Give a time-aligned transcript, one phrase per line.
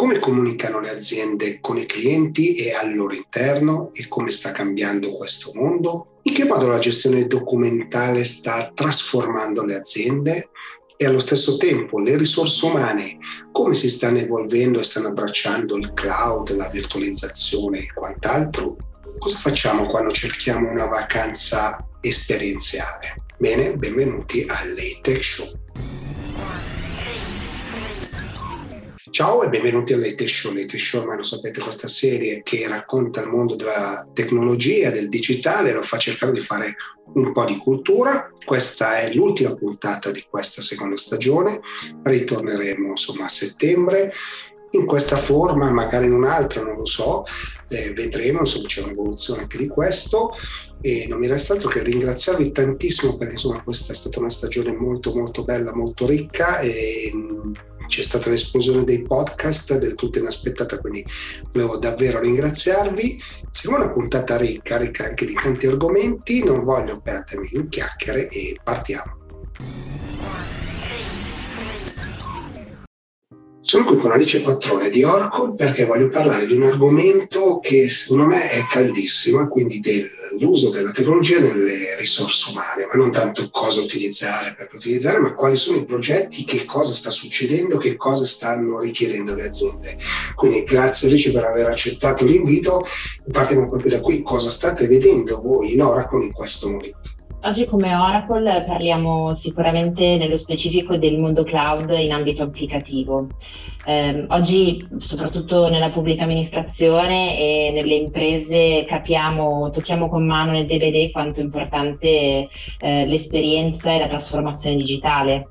[0.00, 5.12] come comunicano le aziende con i clienti e al loro interno e come sta cambiando
[5.12, 10.48] questo mondo, in che modo la gestione documentale sta trasformando le aziende
[10.96, 13.18] e allo stesso tempo le risorse umane
[13.52, 18.78] come si stanno evolvendo e stanno abbracciando il cloud, la virtualizzazione e quant'altro,
[19.18, 23.16] cosa facciamo quando cerchiamo una vacanza esperienziale?
[23.36, 25.59] Bene, benvenuti all'ATEC Show.
[29.10, 30.52] Ciao e benvenuti all'Ete Show.
[30.52, 35.72] L'Ete Show, ma lo sapete, questa serie che racconta il mondo della tecnologia, del digitale,
[35.72, 36.76] lo fa cercare di fare
[37.14, 38.30] un po' di cultura.
[38.44, 41.60] Questa è l'ultima puntata di questa seconda stagione.
[42.04, 44.12] Ritorneremo insomma a settembre
[44.72, 47.24] in questa forma, magari in un'altra, non lo so,
[47.68, 50.32] eh, vedremo, insomma c'è un'evoluzione anche di questo
[50.80, 54.72] e non mi resta altro che ringraziarvi tantissimo perché insomma questa è stata una stagione
[54.72, 57.12] molto molto bella, molto ricca e
[57.86, 61.04] c'è stata l'esplosione dei podcast del tutto inaspettata, quindi
[61.52, 63.20] volevo davvero ringraziarvi.
[63.50, 68.28] Siccome è una puntata ricca, ricca anche di tanti argomenti, non voglio perdermi in chiacchiere
[68.28, 69.18] e partiamo.
[73.70, 78.26] Sono qui con Alice Quattrone di Oracle perché voglio parlare di un argomento che secondo
[78.26, 84.56] me è caldissimo, quindi dell'uso della tecnologia nelle risorse umane, ma non tanto cosa utilizzare,
[84.56, 89.36] perché utilizzare, ma quali sono i progetti, che cosa sta succedendo, che cosa stanno richiedendo
[89.36, 89.96] le aziende.
[90.34, 92.84] Quindi grazie Alice per aver accettato l'invito
[93.30, 97.19] partiamo proprio da qui, cosa state vedendo voi in Oracle in questo momento?
[97.42, 103.28] Oggi come Oracle parliamo sicuramente nello specifico del mondo cloud in ambito applicativo.
[103.86, 111.10] Eh, oggi, soprattutto nella pubblica amministrazione e nelle imprese, capiamo, tocchiamo con mano nel DVD
[111.10, 112.06] quanto è importante
[112.78, 115.46] eh, l'esperienza e la trasformazione digitale.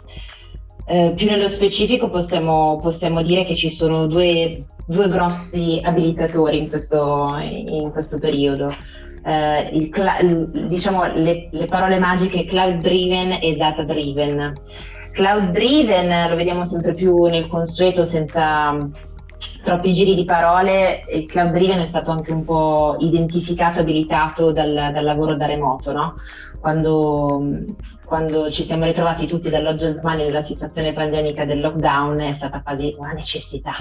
[0.86, 6.70] Eh, più nello specifico possiamo, possiamo, dire che ci sono due, due grossi abilitatori in
[6.70, 8.76] questo, in questo periodo
[9.24, 14.54] eh, il cl- diciamo le, le, parole magiche cloud driven e data driven.
[15.12, 18.92] Cloud driven lo vediamo sempre più nel consueto senza mm,
[19.64, 24.92] troppi giri di parole, il cloud driven è stato anche un po' identificato, abilitato dal,
[24.94, 26.16] dal lavoro da remoto, no?
[26.60, 27.64] quando, mm,
[28.06, 32.62] quando, ci siamo ritrovati tutti dall'oggi al domani nella situazione pandemica del lockdown è stata
[32.62, 33.76] quasi una necessità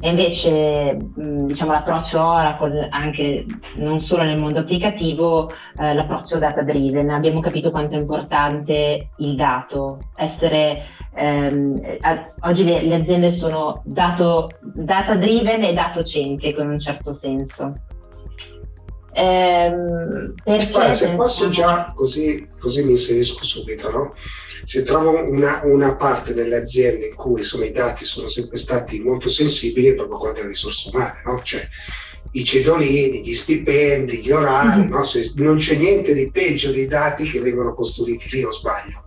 [0.00, 3.44] e invece diciamo, l'approccio Oracle, anche
[3.76, 9.36] non solo nel mondo applicativo, eh, l'approccio data driven, abbiamo capito quanto è importante il
[9.36, 10.84] dato, essere,
[11.14, 11.98] ehm,
[12.40, 14.46] oggi le, le, aziende sono data
[15.16, 17.74] driven e dato centric in un certo senso.
[19.12, 24.14] Ehm, Guarda, se posso già così, così mi inserisco subito, no?
[24.64, 29.00] se trovo una, una, parte delle aziende in cui insomma, i dati sono sempre stati
[29.00, 31.40] molto sensibili è proprio quella delle risorse umane, no?
[31.42, 31.66] cioè
[32.32, 34.90] i cedolini, gli stipendi, gli orari, mm-hmm.
[34.90, 35.02] no?
[35.02, 39.04] se non c'è niente di peggio dei dati che vengono costruiti lì o sbaglio.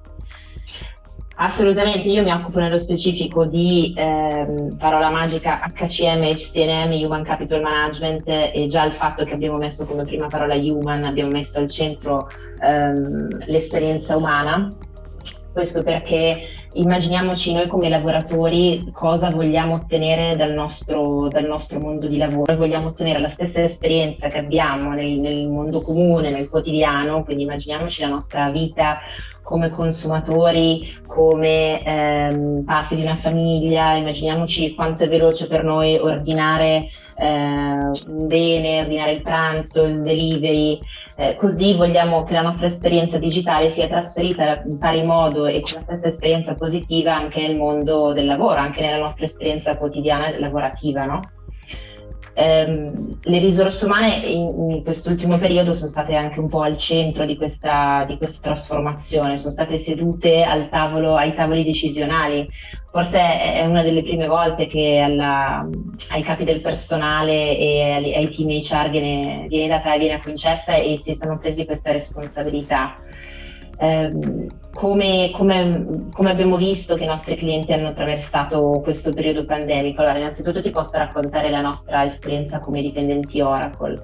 [1.35, 8.27] Assolutamente, io mi occupo nello specifico di ehm, parola magica HCM, HCNM, Human Capital Management
[8.27, 12.29] e già il fatto che abbiamo messo come prima parola human, abbiamo messo al centro
[12.61, 14.71] ehm, l'esperienza umana.
[15.51, 22.17] Questo perché immaginiamoci noi come lavoratori cosa vogliamo ottenere dal nostro, dal nostro mondo di
[22.17, 22.55] lavoro.
[22.55, 28.01] Vogliamo ottenere la stessa esperienza che abbiamo nel, nel mondo comune, nel quotidiano, quindi immaginiamoci
[28.01, 28.99] la nostra vita
[29.43, 36.89] come consumatori, come ehm, parte di una famiglia, immaginiamoci quanto è veloce per noi ordinare
[37.15, 40.79] eh, un bene, ordinare il pranzo, il delivery,
[41.15, 45.73] eh, così vogliamo che la nostra esperienza digitale sia trasferita in pari modo e con
[45.73, 51.05] la stessa esperienza positiva anche nel mondo del lavoro, anche nella nostra esperienza quotidiana lavorativa,
[51.05, 51.19] no?
[52.33, 57.25] Ehm, le risorse umane in, in, quest'ultimo periodo sono state anche un po' al centro
[57.25, 62.47] di questa, di questa trasformazione, sono state sedute tavolo, ai tavoli decisionali.
[62.91, 65.67] Forse è una delle prime volte che alla,
[66.09, 71.15] ai capi del personale e ai, team HR viene, viene data viene concessa e si
[71.15, 72.95] sono presi questa responsabilità.
[73.83, 80.01] Ehm, come, come, come, abbiamo visto che i nostri clienti hanno attraversato questo periodo pandemico?
[80.01, 84.01] Allora, innanzitutto ti posso raccontare la nostra esperienza come dipendenti Oracle.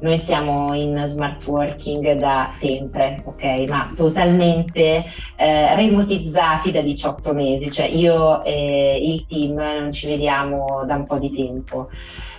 [0.00, 3.68] Noi siamo in smart working da sempre, ok?
[3.68, 5.04] Ma totalmente
[5.36, 11.04] eh, remotizzati da 18 mesi, cioè io e il team non ci vediamo da un
[11.04, 11.88] po' di tempo.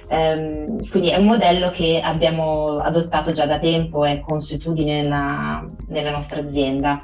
[0.10, 6.10] Um, quindi è un modello che abbiamo adottato già da tempo, è consuetudine nella, nella
[6.10, 7.02] nostra azienda.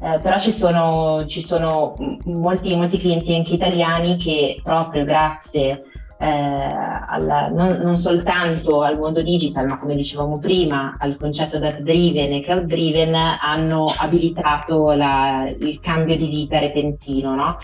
[0.00, 1.94] Uh, però ci sono, ci sono
[2.24, 5.84] molti, molti, clienti anche italiani che proprio grazie
[6.20, 11.80] eh, al, non, non, soltanto al mondo digital, ma come dicevamo prima, al concetto data
[11.80, 17.34] driven e cloud driven, hanno abilitato la, il cambio di vita repentino.
[17.34, 17.58] No?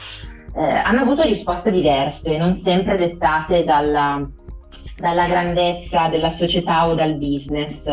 [0.57, 4.27] Eh, hanno avuto risposte diverse, non sempre dettate dalla,
[4.97, 7.85] dalla grandezza della società o dal business.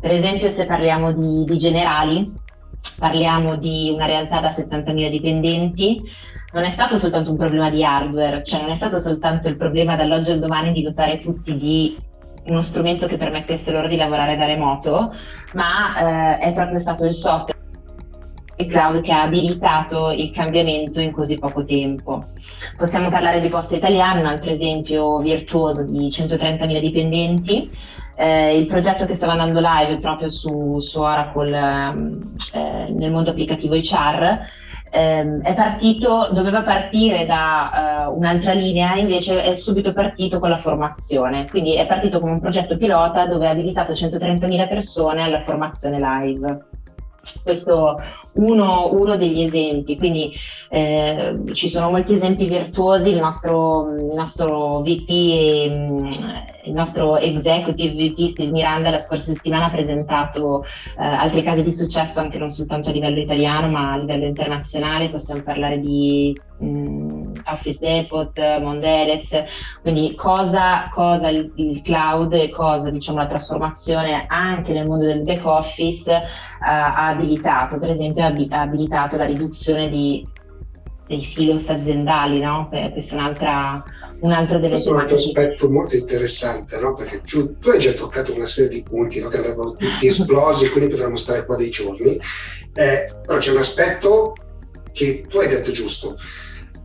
[0.00, 2.32] Per esempio, se parliamo di, di Generali,
[2.98, 6.00] parliamo di una realtà da 70.000 dipendenti,
[6.52, 9.96] non è stato soltanto un problema di hardware, cioè non è stato soltanto il problema
[9.96, 11.96] dall'oggi al domani di dotare tutti di
[12.46, 15.12] uno strumento che permettesse loro di lavorare da remoto,
[15.54, 17.65] ma eh, è proprio stato il software
[18.56, 22.22] il cloud che ha abilitato il cambiamento in così poco tempo.
[22.76, 27.70] Possiamo parlare di Posta Italiana, un altro esempio virtuoso di 130.000 dipendenti.
[28.16, 32.20] Eh, il progetto che stava andando live proprio su, su Oracle ehm,
[32.52, 34.38] eh, nel mondo applicativo HR
[34.88, 41.46] è partito, doveva partire da uh, un'altra linea, invece è subito partito con la formazione.
[41.50, 46.64] Quindi è partito come un progetto pilota dove ha abilitato 130.000 persone alla formazione live
[47.42, 48.00] questo
[48.34, 50.32] uno, uno degli esempi, quindi
[50.68, 58.28] eh, ci sono molti esempi virtuosi, il nostro, il nostro VP, il nostro executive VP
[58.30, 62.88] Steve Miranda la scorsa settimana ha presentato eh, altri casi di successo anche non soltanto
[62.88, 67.05] a livello italiano ma a livello internazionale, possiamo parlare di mh,
[67.46, 69.30] Office Depot, Mondelez,
[69.82, 75.22] quindi cosa, cosa il, il, cloud e cosa diciamo, la trasformazione anche nel mondo del
[75.22, 76.22] back office uh,
[76.60, 80.26] ha abilitato, per esempio ha abilitato la riduzione di,
[81.06, 82.68] dei silos aziendali, no?
[82.68, 83.82] questo è un'altra,
[84.20, 86.94] un altro delle Questo è un altro aspetto molto interessante, no?
[86.94, 89.28] perché tu, tu, hai già toccato una serie di punti no?
[89.28, 92.18] che andrebbero tutti esplosi, quindi potremmo stare qua dei giorni,
[92.74, 94.34] eh, però c'è un aspetto
[94.92, 96.16] che tu hai detto giusto,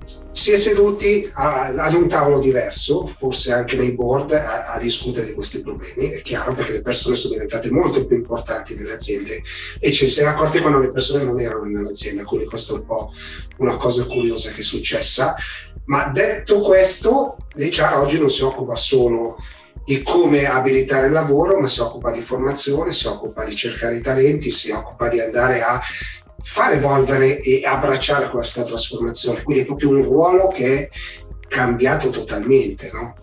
[0.03, 5.27] si è seduti a, ad un tavolo diverso, forse anche nei board, a, a, discutere
[5.27, 6.09] di questi problemi.
[6.09, 9.41] È chiaro perché le persone sono diventate molto più importanti nelle aziende
[9.79, 12.85] e ci si è accorti quando le persone non erano nell'azienda, quindi questa è un
[12.85, 13.13] po'
[13.57, 15.35] una cosa curiosa che è successa.
[15.85, 19.37] Ma detto questo, l'HR oggi non si occupa solo
[19.83, 24.01] di come abilitare il lavoro, ma si occupa di formazione, si occupa di cercare i
[24.01, 25.81] talenti, si occupa di andare a
[26.43, 29.43] far evolvere e abbracciare questa trasformazione.
[29.43, 30.89] Quindi è proprio un ruolo che è
[31.47, 33.15] cambiato totalmente, no?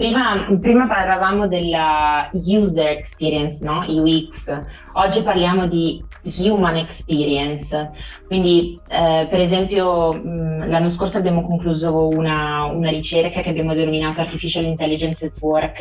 [0.00, 3.84] Prima, prima, parlavamo della user experience, no?
[3.86, 4.58] UX.
[4.94, 6.02] Oggi parliamo di
[6.38, 7.90] human experience.
[8.26, 14.22] Quindi, eh, per esempio, mh, l'anno scorso abbiamo concluso una, una, ricerca che abbiamo denominato
[14.22, 15.80] Artificial Intelligence at Work.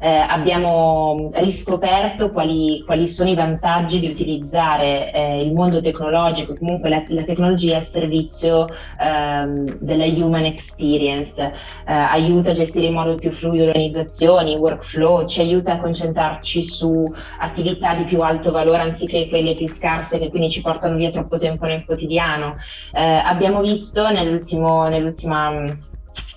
[0.00, 6.90] Eh, abbiamo riscoperto quali, quali, sono i vantaggi di utilizzare eh, il mondo tecnologico, comunque
[6.90, 8.66] la, la tecnologia al servizio
[9.00, 11.40] ehm, della human experience.
[11.40, 11.52] Eh,
[11.92, 17.04] aiuta a gestire in modo più fluido fluide organizzazioni, workflow, ci aiuta a concentrarci su
[17.38, 21.38] attività di più alto valore anziché quelle più scarse che quindi ci portano via troppo
[21.38, 22.56] tempo nel quotidiano.
[22.92, 24.88] Eh, abbiamo visto nell'ultima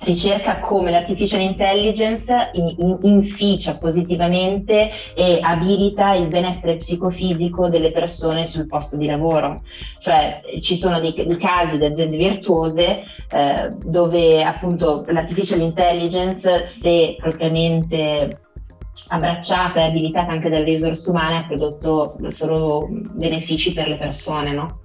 [0.01, 8.45] ricerca come l'artificial intelligence in, in, inficia positivamente e abilita il benessere psicofisico delle persone
[8.45, 9.61] sul posto di lavoro.
[9.99, 17.15] Cioè ci sono dei, dei casi di aziende virtuose eh, dove appunto l'artificial intelligence, se
[17.19, 18.41] propriamente
[19.07, 24.79] abbracciata e abilitata anche dalle risorse umane, ha prodotto solo benefici per le persone, no?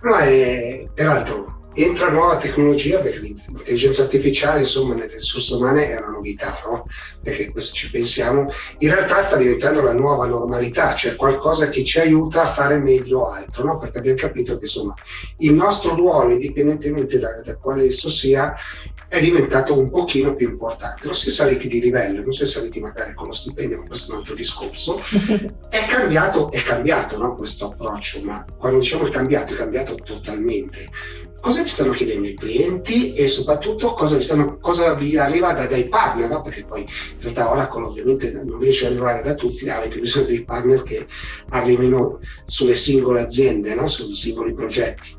[0.00, 6.10] No, e, peraltro entra nuova tecnologia perché l'intelligenza artificiale insomma nelle risorse umane è una
[6.10, 6.84] novità no?
[7.22, 12.00] perché questo ci pensiamo in realtà sta diventando la nuova normalità cioè qualcosa che ci
[12.00, 13.78] aiuta a fare meglio altro no?
[13.78, 14.94] perché abbiamo capito che insomma
[15.38, 18.54] il nostro ruolo indipendentemente da, da quale esso sia
[19.06, 22.46] è diventato un pochino più importante non si è saliti di livello non si è
[22.46, 25.00] saliti magari con lo stipendio ma questo è un altro discorso
[25.70, 27.36] è cambiato è cambiato no?
[27.36, 30.90] questo approccio ma quando diciamo è cambiato è cambiato totalmente
[31.40, 35.66] cosa vi stanno chiedendo i clienti e soprattutto cosa vi, stanno, cosa vi arriva da,
[35.66, 36.42] dai partner, no?
[36.42, 40.44] perché poi in realtà Oracle ovviamente non riesce ad arrivare da tutti, avete bisogno dei
[40.44, 41.06] partner che
[41.50, 43.86] arrivino sulle singole aziende, no?
[43.86, 45.16] sui singoli progetti.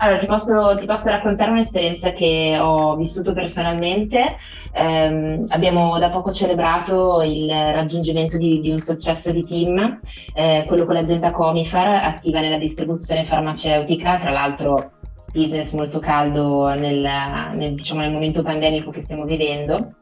[0.00, 4.36] Allora, ti posso, ti posso, raccontare un'esperienza che ho vissuto personalmente.
[4.72, 10.00] Eh, abbiamo da poco celebrato il raggiungimento di, di un successo di team,
[10.34, 14.97] eh, quello con l'azienda Comifar, attiva nella distribuzione farmaceutica, tra l'altro
[15.32, 17.08] business molto caldo nel,
[17.54, 19.94] nel, diciamo, nel momento pandemico che stiamo vivendo.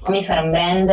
[0.00, 0.90] Comifar è un brand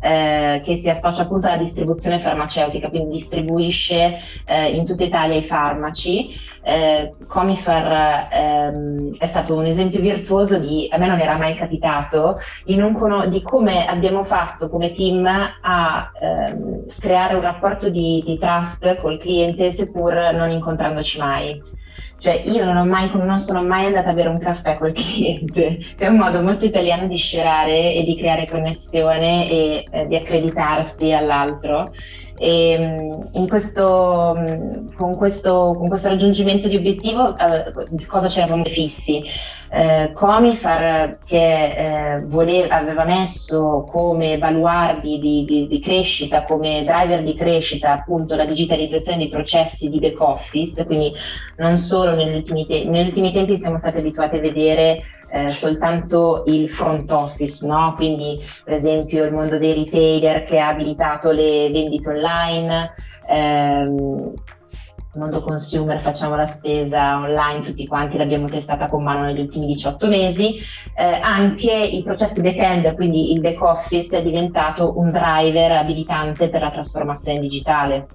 [0.00, 5.42] eh, che si associa appunto alla distribuzione farmaceutica, quindi distribuisce eh, in tutta Italia i
[5.42, 6.34] farmaci.
[6.62, 12.36] Eh, Comifer ehm, è stato un esempio virtuoso di, a me non era mai capitato,
[12.64, 18.36] di, con- di come abbiamo fatto come team a ehm, creare un rapporto di, di
[18.38, 21.84] trust col cliente seppur non incontrandoci mai.
[22.18, 26.04] Cioè io non, mai, non, sono mai andata a bere un caffè col cliente, che
[26.04, 31.12] è un modo molto italiano di scerare e di creare connessione e eh, di accreditarsi
[31.12, 31.92] all'altro.
[32.38, 37.72] E mm, questo, mm, con, questo, con, questo, raggiungimento di obiettivo eh,
[38.06, 39.22] cosa ci eravamo fissi?
[39.68, 47.22] Eh, Comifar che eh, voleva, aveva messo come baluardi di, di, di, crescita, come driver
[47.22, 51.12] di crescita appunto la digitalizzazione dei processi di back office, quindi
[51.56, 56.44] non solo negli ultimi, te- negli ultimi tempi siamo stati abituati a vedere eh, soltanto
[56.46, 57.92] il front office, no?
[57.96, 62.94] quindi per esempio il mondo dei retailer che ha abilitato le vendite online,
[63.28, 64.32] ehm,
[65.16, 70.06] mondo consumer facciamo la spesa online, tutti quanti l'abbiamo testata con mano negli ultimi 18
[70.06, 70.56] mesi,
[70.94, 76.60] eh, anche i processi back-end, quindi il back office è diventato un driver abilitante per
[76.60, 78.06] la trasformazione digitale.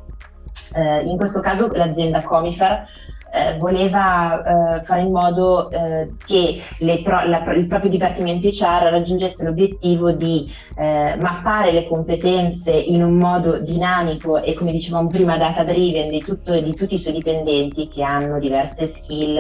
[0.74, 2.88] Eh, in questo caso l'azienda Comifer
[3.32, 6.62] eh, voleva eh, fare in modo eh, che
[7.02, 13.18] pro- la, il proprio dipartimento HR raggiungesse l'obiettivo di eh, mappare le competenze in un
[13.18, 17.88] modo dinamico e come dicevamo prima data driven di, tutto, di tutti i suoi dipendenti
[17.88, 19.40] che hanno diverse skill,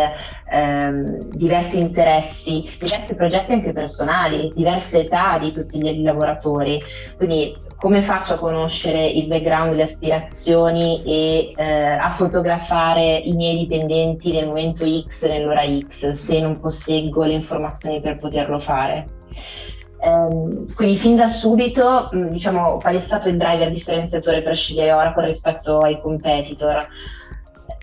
[0.50, 6.80] ehm, diversi interessi, diversi progetti anche personali, diverse età di tutti gli lavoratori.
[7.18, 13.58] Quindi come faccio a conoscere il background, le aspirazioni e eh, a fotografare i miei
[13.58, 19.06] dipendenti nel momento X, nell'ora X, se non posseggo le informazioni per poterlo fare.
[20.02, 24.92] Um, quindi fin da subito, mm, diciamo, qual è stato il driver differenziatore per scegliere
[24.92, 26.88] Oracle rispetto ai competitor?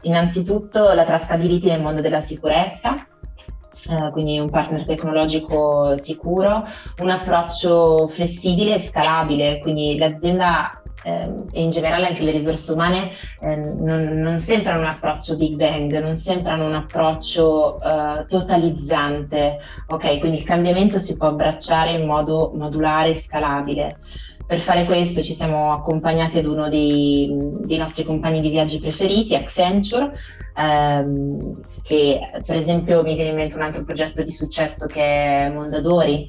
[0.03, 6.65] Innanzitutto la trustability nel mondo della sicurezza, eh, quindi un partner tecnologico sicuro,
[7.01, 13.13] un approccio flessibile e scalabile, quindi l'azienda eh, e in generale anche le risorse umane
[13.41, 18.27] eh, non, non, sempre hanno un approccio big bang, non sempre hanno un approccio eh,
[18.27, 20.19] totalizzante, ok?
[20.19, 23.99] Quindi il cambiamento si può abbracciare in modo modulare e scalabile.
[24.47, 27.29] Per fare questo ci siamo accompagnati ad uno dei,
[27.61, 30.13] dei nostri compagni di viaggi preferiti, Accenture,
[30.57, 35.51] ehm, che per esempio mi viene in mente un altro progetto di successo che è
[35.51, 36.27] Mondadori,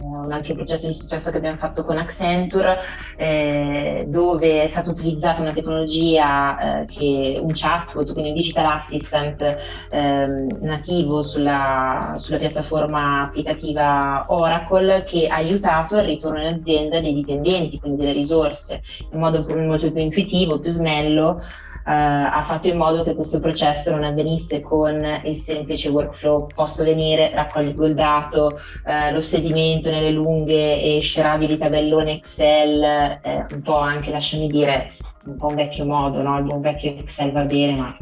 [0.00, 2.78] un altro progetto di successo che abbiamo fatto con Accenture,
[3.16, 9.42] eh, dove è stata utilizzata una tecnologia, eh, che, un chatbot, quindi un digital assistant
[9.90, 17.14] eh, nativo sulla, sulla, piattaforma applicativa Oracle, che ha aiutato il ritorno in azienda dei
[17.14, 21.42] dipendenti, quindi delle risorse, in modo molto più intuitivo, più snello
[21.90, 27.30] ha fatto in modo che questo processo non avvenisse con il semplice workflow, posso venire,
[27.34, 32.82] raccogliere il dato, eh, lo sedimento nelle lunghe e scerabili tabellone Excel,
[33.22, 34.92] eh, un po' anche, lasciami dire,
[35.24, 36.38] un po' un vecchio modo, no?
[36.38, 37.96] il vecchio Excel va bene, ma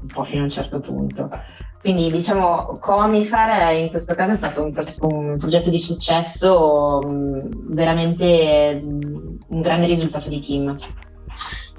[0.00, 1.28] un po' fino a un certo punto.
[1.80, 7.74] Quindi diciamo Comifar in questo caso è stato un, processo, un progetto di successo, mh,
[7.74, 10.76] veramente mh, un grande risultato di team.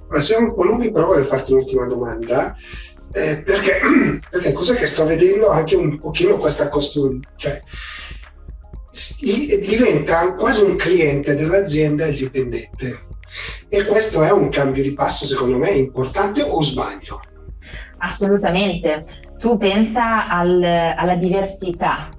[0.10, 2.56] Ma siamo un po' lunghi, però voglio farti un'ultima domanda.
[3.12, 3.80] Eh, perché,
[4.30, 7.20] perché cos'è che sto vedendo anche un pochino questa costruzione?
[7.36, 7.62] Cioè,
[9.62, 13.08] diventa quasi un cliente dell'azienda il dipendente.
[13.68, 17.22] E questo è un cambio di passo, secondo me, importante o sbaglio?
[18.00, 19.06] Assolutamente.
[19.38, 22.10] Tu pensa al, alla diversità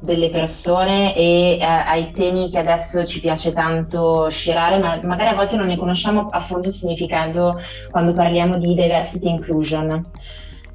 [0.00, 5.34] delle persone e eh, ai temi che adesso ci piace tanto scerare, ma magari a
[5.34, 10.06] volte non ne conosciamo a fondo il significato quando parliamo di diversity inclusion.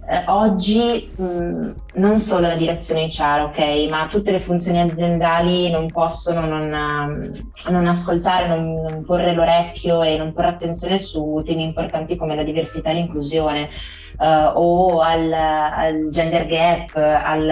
[0.07, 5.87] Eh, oggi mh, non solo la direzione HR, ok, ma tutte le funzioni aziendali non
[5.87, 11.63] possono non, uh, non ascoltare, non, non, porre l'orecchio e non porre attenzione su temi
[11.63, 13.69] importanti come la diversità e l'inclusione
[14.17, 17.49] uh, o al, al, gender gap, al,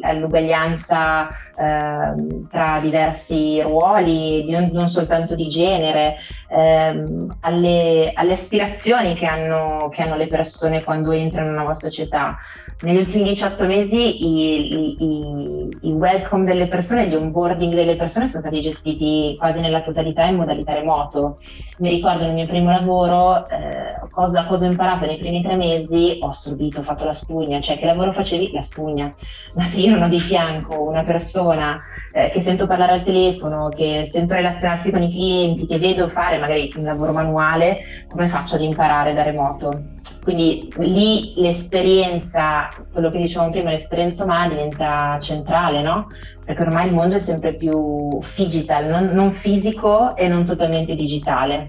[0.00, 6.16] all'uguaglianza uh, tra diversi ruoli, non, non, soltanto di genere,
[6.48, 11.74] um, alle, alle, aspirazioni che hanno, che hanno le persone quando entrano in una nuova
[11.74, 12.36] società.
[12.78, 18.42] Negli ultimi 18 mesi i, i, i, welcome delle persone, gli onboarding delle persone sono
[18.42, 21.38] stati gestiti quasi nella totalità in modalità remoto.
[21.78, 26.18] Mi ricordo nel mio primo lavoro, eh, cosa, cosa, ho imparato nei primi tre mesi,
[26.20, 28.52] ho assorbito, ho fatto la spugna, cioè che lavoro facevi?
[28.52, 29.14] La spugna.
[29.54, 31.80] Ma se io non ho di fianco una persona
[32.12, 36.36] eh, che sento parlare al telefono, che sento relazionarsi con i clienti, che vedo fare
[36.36, 39.94] magari un lavoro manuale, come faccio ad imparare da remoto?
[40.26, 46.08] Quindi lì l'esperienza, quello che dicevamo prima, l'esperienza umana diventa centrale, no?
[46.44, 51.68] Perché ormai il mondo è sempre più digital, non, non fisico e non totalmente digitale.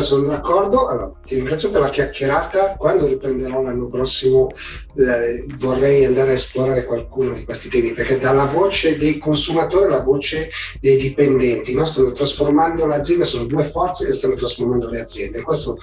[0.00, 2.76] Sono d'accordo, allora, ti ringrazio per la chiacchierata.
[2.76, 4.48] Quando riprenderò l'anno prossimo
[4.96, 10.00] eh, vorrei andare a esplorare qualcuno di questi temi, perché dalla voce dei consumatori alla
[10.00, 11.84] voce dei dipendenti no?
[11.84, 15.42] stanno trasformando l'azienda, sono due forze che stanno trasformando le aziende.
[15.42, 15.76] Questo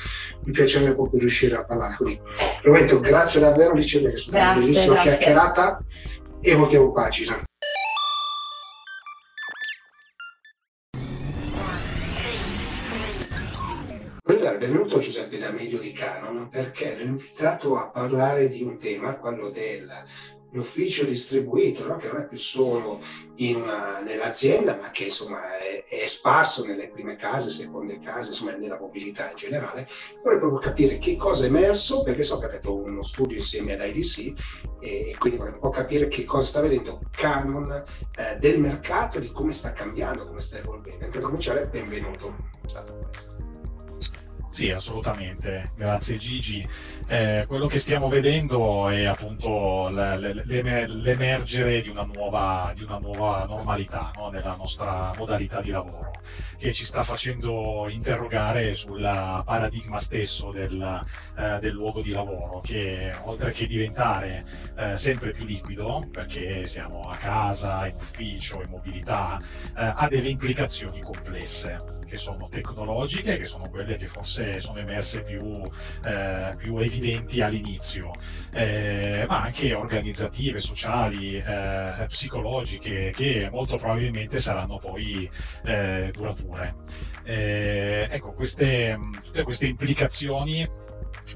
[0.45, 1.95] mi piacerebbe proprio riuscire a parlare.
[1.97, 2.21] Quindi,
[2.61, 5.11] prometto, grazie davvero Lice, perché è stata grazie, una bellissima grazie.
[5.11, 5.83] chiacchierata
[6.41, 7.43] e votiamo pagina.
[14.39, 21.03] Benvenuto Giuseppe D'Amelio di Canon perché l'ho invitato a parlare di un tema, quello dell'ufficio
[21.03, 21.97] distribuito, no?
[21.97, 23.01] che non è più solo
[23.37, 28.79] una, nell'azienda, ma che insomma è, è, sparso nelle prime case, seconde case, insomma nella
[28.79, 29.89] mobilità in generale.
[30.23, 33.73] Vorrei proprio capire che cosa è emerso, perché so che ha fatto uno studio insieme
[33.73, 37.83] ad IDC e, e quindi vorrei un po' capire che cosa sta vedendo Canon
[38.17, 41.05] eh, del mercato, di come sta cambiando, come sta evolvendo.
[41.09, 42.33] Per cominciare, benvenuto.
[42.63, 43.40] È stato questo.
[44.51, 46.67] Sì, assolutamente, grazie Gigi.
[47.07, 54.11] Eh, quello che stiamo vedendo è appunto l'emergere di una nuova, di una nuova normalità
[54.17, 54.29] no?
[54.29, 56.11] nella nostra modalità di lavoro,
[56.57, 58.99] che ci sta facendo interrogare sul
[59.45, 61.01] paradigma stesso del,
[61.37, 67.09] eh, del luogo di lavoro, che oltre che diventare eh, sempre più liquido, perché siamo
[67.09, 69.39] a casa, in ufficio, in mobilità,
[69.77, 75.23] eh, ha delle implicazioni complesse che sono tecnologiche, che sono quelle che forse sono emerse
[75.23, 75.61] più,
[76.03, 78.11] eh, più evidenti all'inizio,
[78.51, 85.29] eh, ma anche organizzative, sociali, eh, psicologiche, che molto probabilmente saranno poi
[85.63, 86.75] eh, durature.
[87.23, 90.67] Eh, ecco, queste, tutte queste implicazioni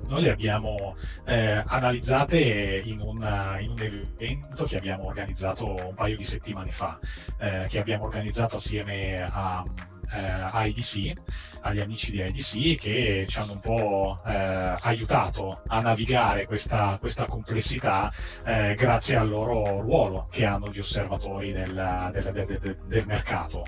[0.07, 3.79] noi le abbiamo eh, analizzate in, una, in, un
[4.17, 6.99] evento che abbiamo organizzato un paio di settimane fa,
[7.37, 9.63] eh, che abbiamo organizzato assieme a
[10.13, 11.13] eh, IDC,
[11.61, 17.25] agli amici di IDC che ci hanno un po' eh, aiutato a navigare questa, questa
[17.25, 18.11] complessità
[18.45, 23.63] eh, grazie al loro ruolo che hanno di osservatori del, del, del, del mercato.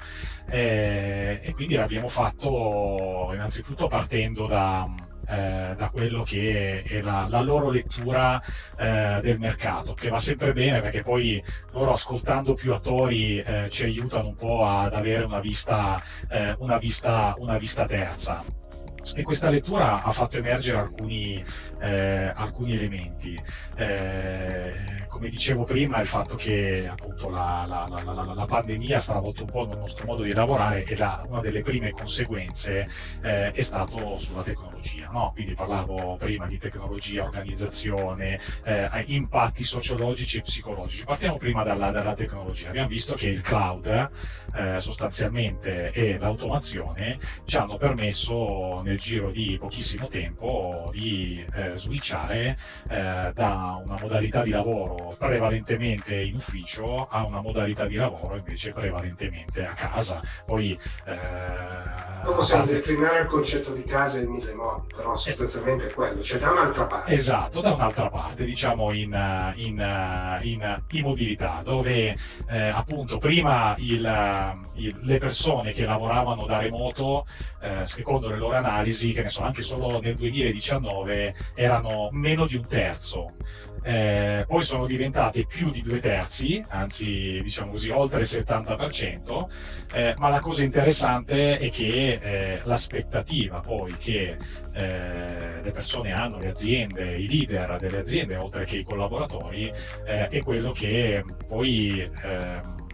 [0.49, 4.87] Eh, e quindi l'abbiamo fatto innanzitutto partendo da
[5.27, 8.41] eh, da quello che è la, la loro lettura
[8.77, 13.83] eh, del mercato, che va sempre bene perché poi loro ascoltando più attori eh, ci
[13.83, 18.43] aiutano un po' ad avere una vista, eh, una vista, una vista terza
[19.15, 21.43] e questa lettura ha fatto emergere alcuni,
[21.79, 23.41] eh, alcuni elementi.
[23.75, 29.43] Eh, come dicevo prima, il fatto che appunto la, la, la, la, pandemia ha stravolto
[29.43, 30.95] un po' il nostro modo di lavorare e
[31.27, 32.87] una delle prime conseguenze
[33.21, 35.09] eh, è stato sulla tecnologia.
[35.09, 35.31] No?
[35.33, 41.05] Quindi parlavo prima di tecnologia, organizzazione, eh, impatti sociologici e psicologici.
[41.05, 42.69] Partiamo prima dalla, dalla, tecnologia.
[42.69, 44.09] Abbiamo visto che il cloud
[44.55, 52.57] eh, sostanzialmente e l'automazione ci hanno permesso nel giro di pochissimo tempo di eh, switchare
[52.89, 58.71] eh, da una modalità di lavoro prevalentemente in ufficio a una modalità di lavoro invece
[58.71, 60.21] prevalentemente a casa.
[60.45, 61.15] Poi eh,
[62.23, 62.79] possiamo tante...
[62.79, 66.85] declinare il concetto di casa in mille modi, però sostanzialmente è quello, cioè da un'altra
[66.85, 67.13] parte.
[67.13, 72.17] Esatto, da un'altra parte, diciamo in, in, in, in mobilità, dove
[72.49, 77.25] eh, appunto prima il, il, le persone che lavoravano da remoto,
[77.61, 82.55] eh, secondo le loro analisi, che ne so, anche solo nel 2019 erano meno di
[82.55, 83.35] un terzo.
[83.83, 89.47] Eh, poi sono diventate più di due terzi, anzi diciamo così oltre il 70%,
[89.93, 94.37] eh, ma la cosa interessante è che eh, l'aspettativa poi che
[94.73, 99.71] eh, le persone hanno, le aziende, i leader delle aziende, oltre che i collaboratori,
[100.05, 102.87] eh, è quello che poi ehm,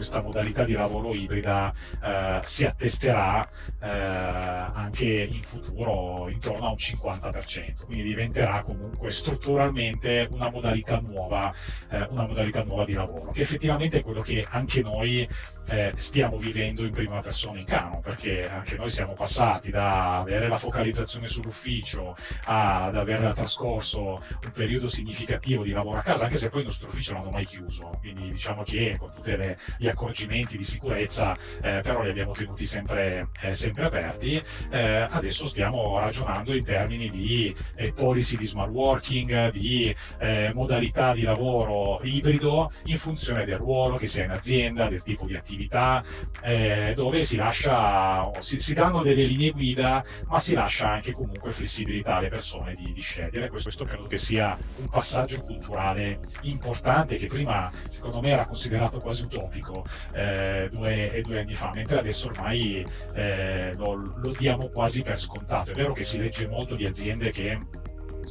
[0.00, 1.70] questa modalità di lavoro ibrida
[2.02, 3.46] eh, si attesterà
[3.82, 11.52] eh, anche in futuro intorno a un 50%, quindi diventerà comunque strutturalmente una modalità nuova,
[11.90, 15.28] eh, una modalità nuova di lavoro, che effettivamente è quello che anche noi
[15.68, 20.48] eh, stiamo vivendo in prima persona in cano, perché anche noi siamo passati da avere
[20.48, 26.48] la focalizzazione sull'ufficio ad aver trascorso un periodo significativo di lavoro a casa, anche se
[26.48, 29.36] poi il nostro ufficio non l'hanno mai chiuso, quindi diciamo che con tutti
[29.78, 35.46] gli accorgimenti di sicurezza, eh, però li abbiamo tenuti sempre, eh, sempre aperti, eh, adesso
[35.46, 42.00] stiamo ragionando in termini di eh, policy di smart working, di eh, modalità di lavoro
[42.02, 46.02] ibrido in funzione del ruolo che sia in azienda, del tipo di attività
[46.42, 51.50] eh, dove si lascia, si, si, danno delle linee guida, ma si lascia anche comunque
[51.50, 53.48] flessibilità alle persone di, di scegliere.
[53.48, 59.00] Questo, questo, credo che sia un passaggio culturale importante che prima secondo me era considerato
[59.00, 59.69] quasi utopico
[60.12, 65.70] eh, due, due, anni fa, mentre adesso ormai eh, lo, lo diamo quasi per scontato.
[65.70, 67.58] È vero che si legge molto di aziende che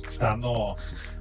[0.07, 0.75] stanno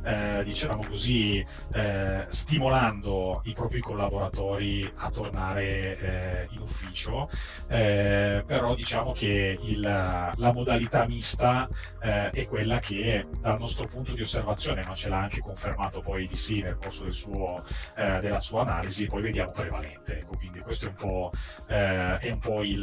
[0.09, 1.45] eh, diciamo così,
[1.75, 7.29] eh, stimolando i propri collaboratori a tornare eh, in ufficio,
[7.69, 11.69] eh, però diciamo che il, la modalità mista
[12.01, 16.27] eh, è quella che dal nostro punto di osservazione, ma ce l'ha anche confermato poi
[16.27, 17.63] di sì nel corso del suo,
[17.95, 20.21] della sua analisi, poi vediamo prevalente.
[20.21, 21.31] Ecco, quindi questo è un po',
[21.67, 22.79] è un po il,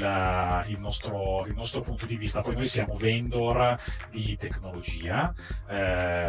[0.67, 2.41] il, nostro, il, nostro, punto di vista.
[2.41, 3.77] Poi noi siamo vendor
[4.11, 5.33] di tecnologia,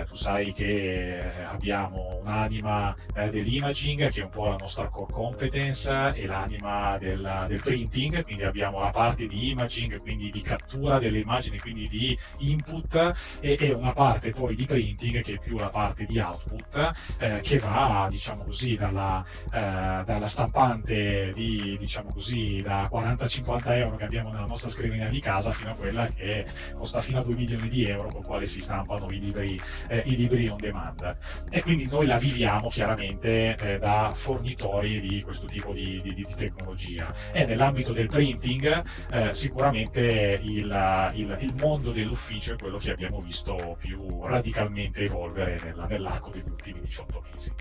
[0.06, 5.12] tu sai che eh, abbiamo un'anima eh, dell'imaging che è un po' la nostra core
[5.12, 10.98] competence e l'anima del, del, printing, quindi abbiamo la parte di imaging, quindi di cattura
[10.98, 15.58] delle immagini, quindi di input e, e una parte poi di printing che è più
[15.58, 22.12] la parte di output eh, che va diciamo così dalla, eh, dalla stampante di diciamo
[22.12, 26.46] così da 40-50 euro che abbiamo nella nostra scrivania di casa fino a quella che
[26.74, 30.16] costa fino a 2 milioni di euro con quale si stampano i libri, eh, i
[30.16, 31.16] libri on demand
[31.50, 36.26] e quindi noi la viviamo chiaramente eh, da fornitori di questo tipo di, di, di,
[36.36, 42.90] tecnologia e nell'ambito del printing eh, sicuramente il, il, il, mondo dell'ufficio è quello che
[42.90, 47.52] abbiamo visto più radicalmente evolvere nella, nell'arco degli ultimi 18 mesi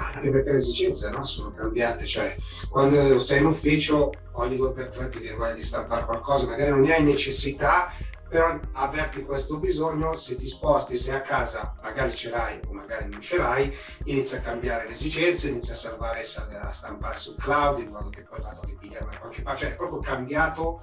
[0.00, 1.22] anche perché le esigenze no?
[1.24, 2.34] sono cambiate, cioè
[2.70, 6.80] quando sei in ufficio ogni due per tre ti voglia di stampare qualcosa, magari non
[6.80, 7.92] ne hai necessità,
[8.30, 13.08] però avverti questo bisogno, se ti sposti, sei a casa, magari ce l'hai o magari
[13.10, 17.80] non ce l'hai, inizia a cambiare le esigenze, inizia a salvare, a stampare sul cloud
[17.80, 20.80] in modo che poi vado a ripigliare da qualche parte, cioè è proprio cambiato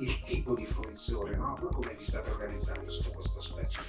[0.00, 1.56] il tipo di fruizione, no?
[1.72, 3.80] Come vi state organizzando sotto questo aspetto?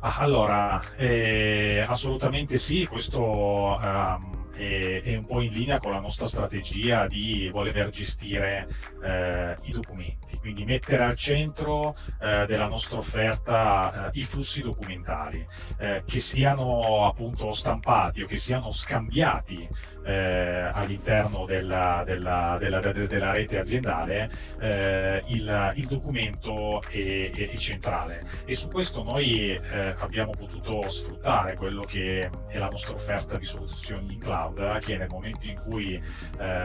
[0.00, 6.00] Ah, allora, eh, assolutamente sì, questo um, è, è, un po' in linea con la
[6.00, 8.66] nostra strategia di voler gestire
[9.02, 15.46] eh, i documenti, quindi mettere al centro eh, della nostra offerta eh, i flussi documentali,
[15.78, 19.68] eh, che siano appunto stampati o che siano scambiati
[20.08, 27.56] eh, all'interno della, della, della, della, rete aziendale, eh, il, il, documento è, è, è,
[27.56, 28.22] centrale.
[28.44, 29.58] E su questo noi
[29.98, 35.08] abbiamo potuto sfruttare quello che è la nostra offerta di soluzioni in cloud che nel
[35.08, 36.58] momento in cui eh,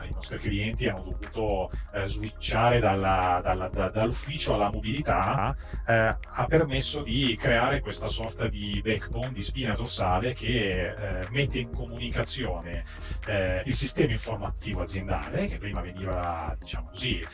[0.00, 5.54] eh, i nostri clienti hanno dovuto eh, switchare dalla, dalla, da, dall'ufficio alla mobilità,
[5.86, 11.58] eh, ha permesso di creare questa sorta di backbone, di spina dorsale che eh, mette
[11.58, 17.24] in comunicazione eh, il sistema informativo aziendale, che prima veniva, diciamo così,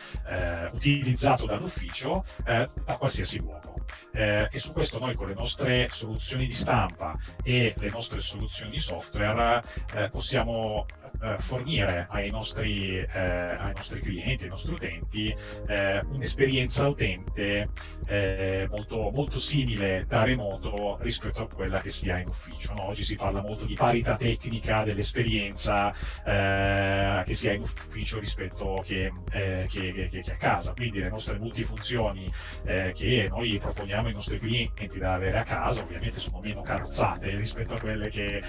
[0.73, 3.75] utilizzato dall'ufficio da qualsiasi luogo.
[4.13, 8.71] Eh, e su questo noi con le nostre soluzioni di stampa e le nostre soluzioni
[8.71, 9.63] di software
[9.95, 10.87] eh, possiamo
[11.23, 15.35] eh, fornire ai nostri, eh, ai nostri, clienti, ai nostri utenti,
[15.69, 17.69] eh, un'esperienza utente
[18.07, 22.75] eh, molto, molto, simile da remoto rispetto a quella che si ha in ufficio.
[22.75, 22.89] No?
[22.89, 28.83] Oggi si parla molto di parità tecnica dell'esperienza eh, che si ha in ufficio rispetto
[28.85, 30.73] che, che, che, che, a casa.
[30.73, 32.31] Quindi le nostre multifunzioni
[32.65, 37.75] che noi proponiamo ai nostri clienti da avere a casa ovviamente sono meno carrozzate rispetto
[37.75, 38.43] a quelle che,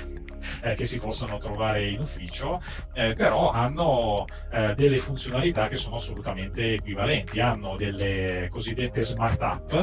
[0.76, 2.55] che si possono trovare in ufficio
[2.94, 9.74] eh, però hanno eh, delle funzionalità che sono assolutamente equivalenti, hanno delle cosiddette smart app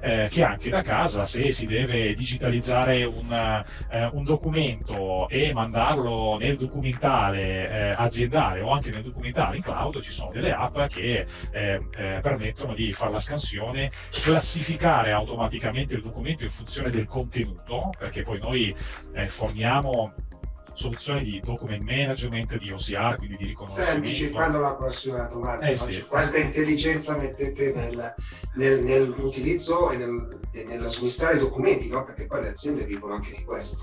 [0.00, 6.38] eh, che anche da casa se si deve digitalizzare un, eh, un documento e mandarlo
[6.38, 11.26] nel documentale eh, aziendale o anche nel documentale in cloud ci sono delle app che
[11.50, 18.22] eh, permettono di fare la scansione, classificare automaticamente il documento in funzione del contenuto, perché
[18.22, 18.74] poi noi
[19.26, 20.12] forniamo
[20.74, 23.90] soluzioni di document management, di OCR, quindi di riconoscimento.
[23.90, 25.66] Stai anticipando la prossima domanda.
[25.66, 26.04] Eh sì.
[26.06, 28.14] Quanta intelligenza mettete nel,
[28.54, 32.04] nel, nell'utilizzo e, nel, nello smistare i documenti, no?
[32.04, 33.82] perché poi le aziende vivono anche di questo.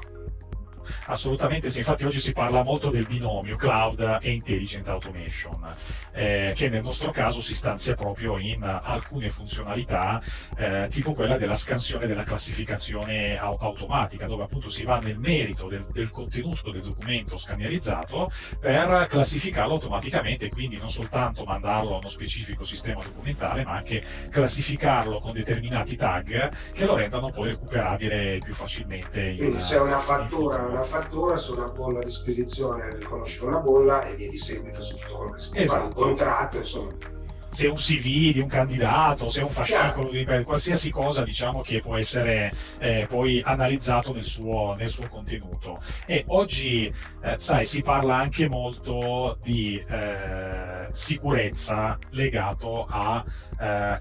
[1.06, 5.76] Assolutamente sì, infatti oggi si parla molto del binomio cloud e intelligent automation,
[6.14, 10.22] eh, che nel nostro caso si stanzia proprio in alcune funzionalità,
[10.58, 15.68] eh, tipo quella della scansione della classificazione au- automatica, dove appunto si va nel merito
[15.68, 22.08] del, del, contenuto del documento scannerizzato per classificarlo automaticamente, quindi non soltanto mandarlo a uno
[22.08, 28.54] specifico sistema documentale, ma anche classificarlo con determinati tag che lo rendano poi recuperabile più
[28.54, 29.36] facilmente.
[29.36, 34.06] Quindi se è una fattura una fattura su una bolla a disposizione, riconoscere una bolla
[34.06, 35.78] e via di seguito su tutto quello che si può esatto.
[35.80, 37.17] fare, un contratto, insomma
[37.50, 41.98] se un CV di un candidato, se un fascicolo, di, qualsiasi cosa diciamo che può
[41.98, 45.80] essere eh, poi analizzato nel suo, nel suo, contenuto.
[46.06, 46.92] E oggi,
[47.24, 53.24] eh, sai, si parla anche molto di eh, sicurezza legato a
[53.60, 53.98] eh,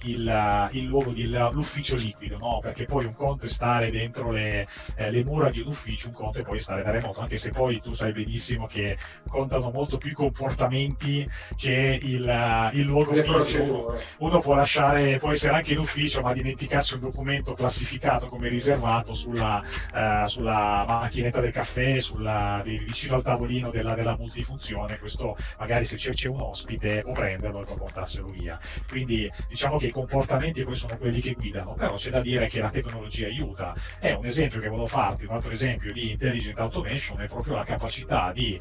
[0.82, 2.58] luogo dell'ufficio liquido, no?
[2.60, 6.14] Perché poi un conto è stare dentro le, eh, le, mura di un ufficio, un
[6.14, 8.96] conto è poi stare da remoto, anche se poi tu sai benissimo che
[9.28, 14.04] contano molto più i comportamenti che il, il luogo fisico procedure.
[14.18, 19.12] Uno può lasciare, può essere anche in ufficio, ma dimenticarsi un documento classificato come riservato
[19.12, 24.98] sulla, uh, sulla macchinetta del caffè, sulla, vicino al tavolino della, della, multifunzione.
[24.98, 28.58] Questo magari se c'è, un ospite può prenderlo e può portarselo via.
[28.88, 32.60] Quindi diciamo che i comportamenti poi sono quelli che guidano, però c'è da dire che
[32.60, 33.74] la tecnologia aiuta.
[33.98, 37.64] È un esempio che volevo farti, un altro esempio di intelligent automation è proprio la
[37.64, 38.58] capacità di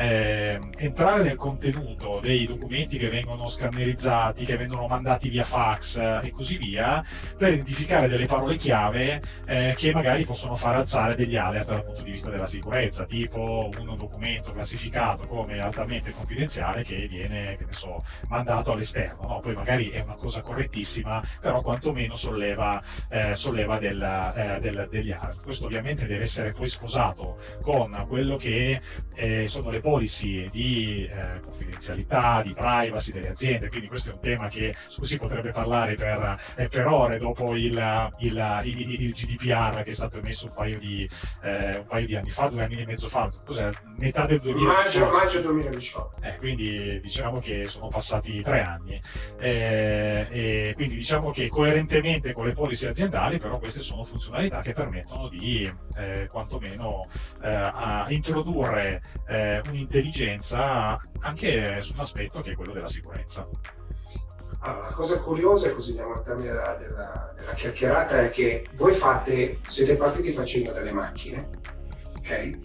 [0.00, 6.20] eh, entrare nel contenuto dei documenti che vengono scannerizzati, che vengono mandati via fax eh,
[6.22, 7.04] e così via,
[7.36, 12.02] per identificare delle parole chiave eh, che magari possono far alzare degli alert dal punto
[12.02, 17.72] di vista della sicurezza, tipo un documento classificato come altamente confidenziale che viene, che ne
[17.74, 19.28] so, mandato all'esterno.
[19.28, 19.40] No?
[19.40, 24.00] Poi magari è una cosa correttissima, però quantomeno solleva, eh, solleva del,
[24.34, 25.42] eh, del, degli alert.
[25.42, 28.80] Questo ovviamente deve essere poi sposato con quello che
[29.14, 34.20] eh, sono le policy di eh, confidenzialità, di privacy delle aziende, quindi questo è un
[34.20, 39.00] tema che, su cui si potrebbe parlare per, eh, per ore dopo il, il, il,
[39.02, 41.08] il, GDPR che è stato emesso un paio di,
[41.42, 43.68] eh, un paio di anni fa, due anni e mezzo fa, cos'è?
[43.98, 44.80] Metà del 2018.
[44.80, 46.22] Maggio, maggio 2018.
[46.22, 49.00] Eh, quindi diciamo che sono passati tre anni.
[49.40, 54.72] Eh, e quindi diciamo che coerentemente con le policy aziendali, però queste sono funzionalità che
[54.72, 57.08] permettono di eh, quantomeno
[58.08, 59.02] introdurre
[59.70, 63.48] un'intelligenza anche su un aspetto che è quello della sicurezza.
[64.62, 68.92] Allora, la cosa curiosa, così andiamo al termine della, della, della, chiacchierata, è che voi
[68.92, 71.48] fate, siete partiti facendo delle macchine,
[72.18, 72.58] ok?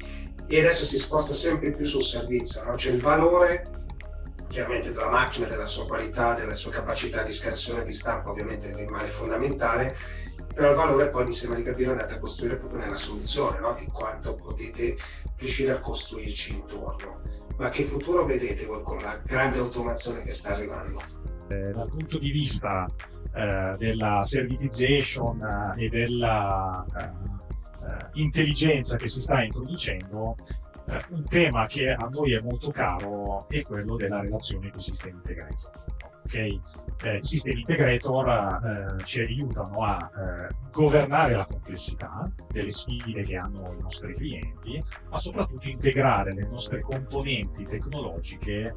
[0.48, 2.76] E adesso si sposta sempre più sul servizio, no?
[2.76, 3.70] C'è il valore
[4.50, 9.08] chiaramente della macchina, della sua qualità, della sua capacità di scansione di stampa, ovviamente rimane
[9.08, 9.96] fondamentale,
[10.54, 13.74] però il valore poi mi sembra di capire andate a costruire proprio nella soluzione, no?
[13.78, 14.96] di quanto potete
[15.38, 17.22] riuscire a costruirci intorno.
[17.58, 21.02] Ma che futuro vedete voi con la grande automazione che sta arrivando?
[21.48, 22.86] Eh, dal punto di vista
[23.34, 27.04] eh, della servitization eh, e della eh,
[27.86, 30.36] eh, intelligenza che si sta introducendo,
[30.88, 34.84] eh, un tema che a noi è molto caro è quello della relazione con i
[34.84, 35.72] sistemi integrator.
[36.26, 36.60] Okay?
[37.04, 43.72] Eh, sistemi integrator eh, ci aiutano a eh, governare la complessità delle sfide che hanno
[43.78, 48.76] i nostri clienti, ma soprattutto integrare le nostre componenti tecnologiche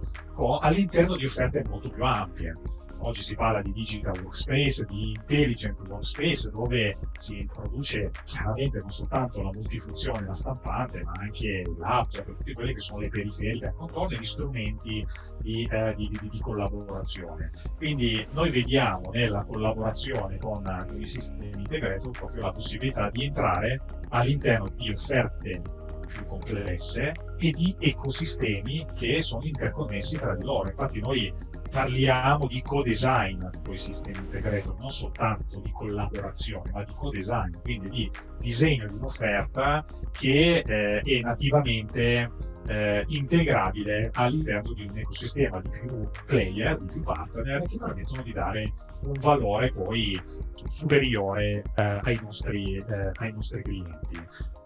[0.61, 2.57] all'interno di offerte molto più ampie
[3.01, 9.43] oggi si parla di digital workspace, di intelligent workspace, dove si introduce chiaramente non soltanto
[9.43, 14.11] la multifunzione, la stampante, ma anche laptop, tutte quelle che sono le periferiche a controllo
[14.11, 15.07] e gli strumenti
[15.41, 17.51] di, eh, di, di, di, collaborazione.
[17.77, 23.83] Quindi noi vediamo nella collaborazione con, con i sistemi integrator proprio la possibilità di entrare
[24.11, 25.63] all'interno di offerte
[26.09, 30.69] più complesse e di ecosistemi che sono interconnessi tra di loro.
[30.69, 31.33] Infatti noi
[31.68, 37.88] parliamo di co-design con i sistemi integrator, non soltanto di collaborazione, ma di co-design, quindi
[37.90, 42.31] di disegno di un'offerta che eh, è nativamente
[42.68, 48.33] eh, integrabile all'interno di un ecosistema di più player, di più partner che permettono di
[48.33, 48.72] dare
[49.04, 50.20] un valore poi
[50.66, 54.20] superiore eh, ai, nostri, eh, ai, nostri, clienti.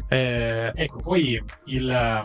[0.09, 2.23] Eh, ecco, poi il,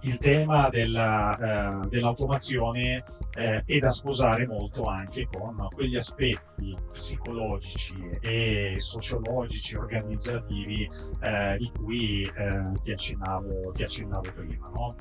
[0.00, 3.04] il tema della, eh, dell'automazione
[3.34, 10.88] eh, è da sposare molto anche con quegli aspetti psicologici e sociologici, organizzativi
[11.20, 14.70] eh, di cui eh, ti accennavo, ti, accennavo, prima.
[14.74, 14.94] No?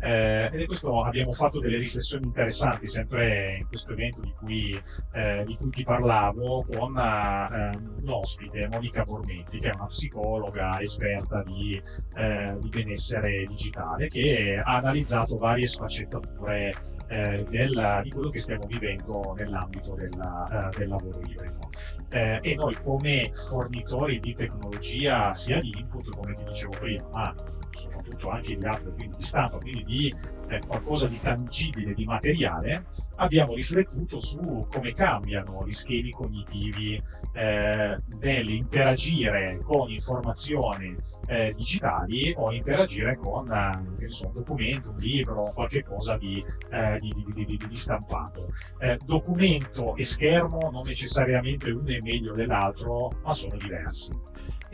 [0.00, 5.44] Eh, è questo abbiamo fatto delle riflessioni interessanti sempre in questo evento di cui, eh,
[5.46, 7.70] di cui ti parlavo con eh,
[8.02, 11.80] un ospite, Monica Bormetti, che è una psicologa esperta di,
[12.16, 16.72] eh, di benessere digitale, che ha analizzato varie sfaccettature
[17.08, 21.70] eh, della, di quello che stiamo vivendo nell'ambito della, uh, del lavoro ibrido.
[22.10, 27.34] Eh, e noi come fornitori di tecnologia, sia di input come ti dicevo prima, ma
[27.70, 30.14] soprattutto anche di hardware, quindi di stampa, quindi di
[30.48, 37.00] eh, qualcosa di tangibile, di materiale, abbiamo riflettuto su come cambiano gli schemi cognitivi
[37.32, 45.52] eh, nell'interagire con informazioni eh, digitali o interagire con eh, so, un documento, un libro,
[45.54, 48.52] qualche cosa di, eh, di, di, di stampato.
[48.78, 54.12] Eh, documento e schermo non necessariamente uno è meglio dell'altro, ma sono diversi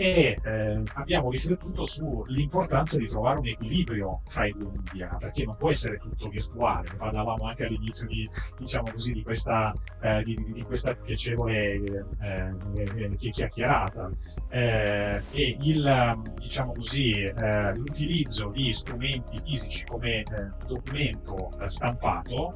[0.00, 5.56] e eh, abbiamo riflettuto sull'importanza di trovare un equilibrio fra i due media, perché non
[5.56, 10.62] può essere tutto virtuale, parlavamo anche all'inizio di, diciamo così, di, questa, eh, di, di
[10.62, 11.82] questa piacevole
[12.22, 14.10] eh, eh chiacchierata.
[14.52, 20.24] Eh, e il, diciamo così, eh, l'utilizzo di strumenti fisici come
[20.66, 22.54] documento stampato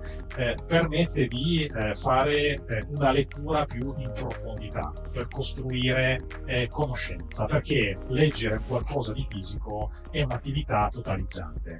[0.66, 6.20] permette di fare una lettura più in profondità per costruire
[6.70, 11.78] conoscenza perché leggere qualcosa di fisico è un'attività totalizzante.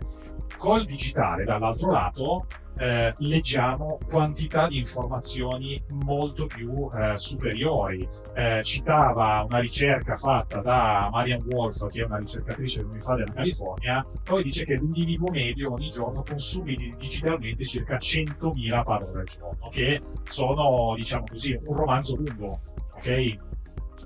[0.57, 8.09] Col digitale, dall'altro lato, eh, leggiamo quantità di informazioni molto più eh, superiori.
[8.35, 14.07] Eh, citava una ricerca fatta da Marian Wolf, che è una ricercatrice dell'Università della California,
[14.25, 20.01] dove dice che l'individuo medio ogni giorno consumi digitalmente circa 100.000 parole al giorno, che
[20.25, 22.61] sono, diciamo così, un romanzo lungo.
[22.97, 23.53] ok?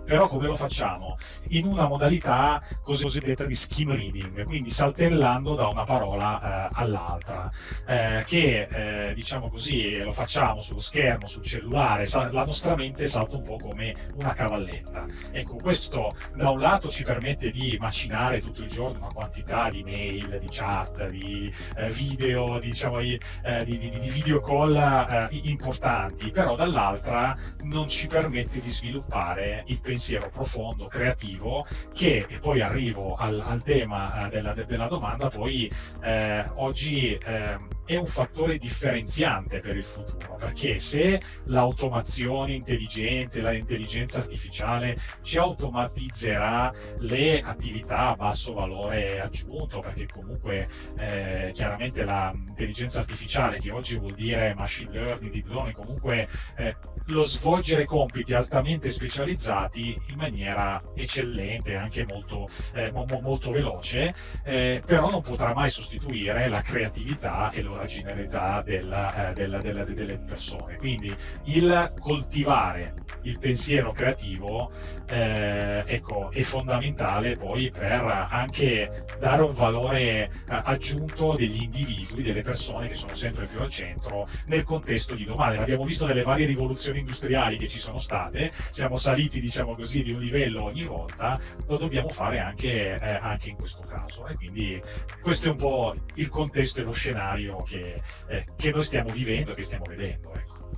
[0.09, 1.19] Però come lo facciamo?
[1.49, 7.51] In una modalità cosiddetta di skim reading, quindi saltellando da una parola eh, all'altra,
[7.87, 13.37] eh, che eh, diciamo così lo facciamo sullo schermo, sul cellulare, la nostra mente salta
[13.37, 15.05] un po' come una cavalletta.
[15.31, 19.83] Ecco, questo da un lato ci permette di macinare tutto il giorno una quantità di
[19.83, 25.29] mail, di chat, di eh, video, diciamo, di, eh, di, di, di video call eh,
[25.43, 32.39] importanti, però dall'altra non ci permette di sviluppare il pensiero pensiero profondo, creativo, che, e
[32.39, 35.69] poi arrivo al, al tema eh, della, della, domanda, poi
[36.03, 44.21] eh, oggi eh, è un fattore differenziante per il futuro, perché se l'automazione intelligente, l'intelligenza
[44.21, 53.59] artificiale ci automatizzerà le attività a basso valore aggiunto, perché comunque eh, chiaramente l'intelligenza artificiale,
[53.59, 59.88] che oggi vuol dire machine learning, deep learning, comunque eh, lo svolgere compiti altamente specializzati
[60.09, 66.49] in maniera eccellente, anche molto, eh, mo- molto veloce, eh, però non potrà mai sostituire
[66.49, 70.77] la creatività e l'originalità della, eh, della, della, delle persone.
[70.77, 74.71] Quindi il coltivare il pensiero creativo
[75.09, 82.43] eh, ecco, è fondamentale poi per anche dare un valore eh, aggiunto degli individui, delle
[82.43, 85.57] persone che sono sempre più al centro nel contesto di domani.
[85.57, 90.13] L'abbiamo visto nelle varie rivoluzioni industriali che ci sono state, siamo saliti diciamo così di
[90.13, 94.27] un livello ogni volta, lo dobbiamo fare anche, eh, anche in questo caso.
[94.27, 94.83] E quindi
[95.23, 99.53] questo è un po' il contesto e lo scenario che, eh, che noi stiamo vivendo
[99.53, 100.33] e che stiamo vedendo.
[100.35, 100.71] Ecco.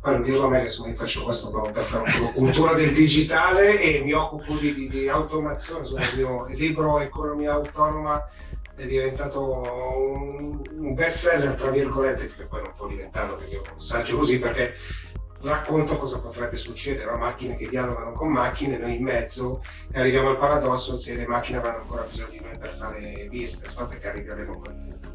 [0.00, 3.80] Poi dirlo a me che insomma, fare questo proprio per fare una cultura del digitale
[3.80, 8.28] e mi occupo di, di, di automazione, insomma, il mio libro Economia Autonoma
[8.74, 13.70] è diventato un, un best seller tra virgolette, che poi non può diventarlo perché è
[13.72, 14.74] un saggio così perché
[15.40, 20.38] racconto cosa potrebbe succedere, macchine che dialogano con macchine, noi in mezzo e arriviamo al
[20.38, 23.88] paradosso se le macchine avranno ancora bisogno di noi per fare business, no?
[23.88, 25.12] perché arriveremo quel punto.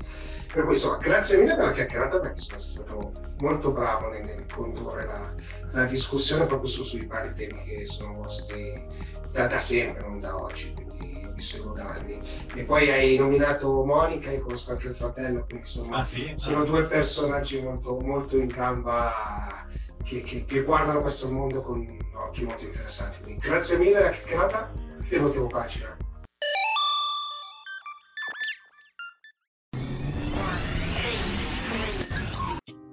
[0.54, 4.46] Per cui insomma, grazie mille per la chiacchierata perché sono stato molto bravo nel, nel
[4.54, 5.34] condurre la,
[5.72, 8.86] la, discussione proprio su, sui vari temi che sono vostri
[9.32, 12.20] da, da sempre, non da oggi, quindi vi seguo da anni.
[12.54, 16.32] E poi hai nominato Monica, io conosco anche il fratello, quindi insomma, ah, sì?
[16.36, 19.63] sono due personaggi molto, molto in gamba
[20.04, 21.86] che, che, che, guardano questo mondo con
[22.16, 23.22] occhi molto interessanti.
[23.24, 24.72] Quindi grazie mille alla chiacchierata
[25.10, 25.98] e votiamo pagina.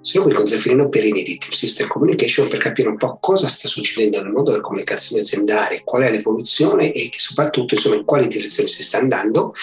[0.03, 3.69] Sono qui con Zeffirino Perini di Team System Communication per capire un po' cosa sta
[3.69, 8.67] succedendo nel mondo della comunicazione aziendale, qual è l'evoluzione e soprattutto insomma, in quali direzioni
[8.67, 9.53] si sta andando.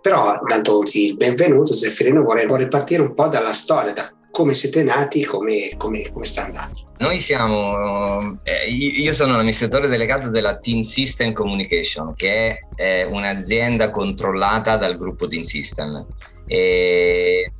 [0.00, 4.84] Però, dandoti il benvenuto, Zeffirino, vorrei, vorrei partire un po' dalla storia, da come siete
[4.84, 6.92] nati, come, come, come sta andando.
[6.98, 14.76] Noi siamo, eh, io sono l'amministratore delegato della Team System Communication, che è un'azienda controllata
[14.76, 16.06] dal gruppo Team System.
[16.46, 17.50] E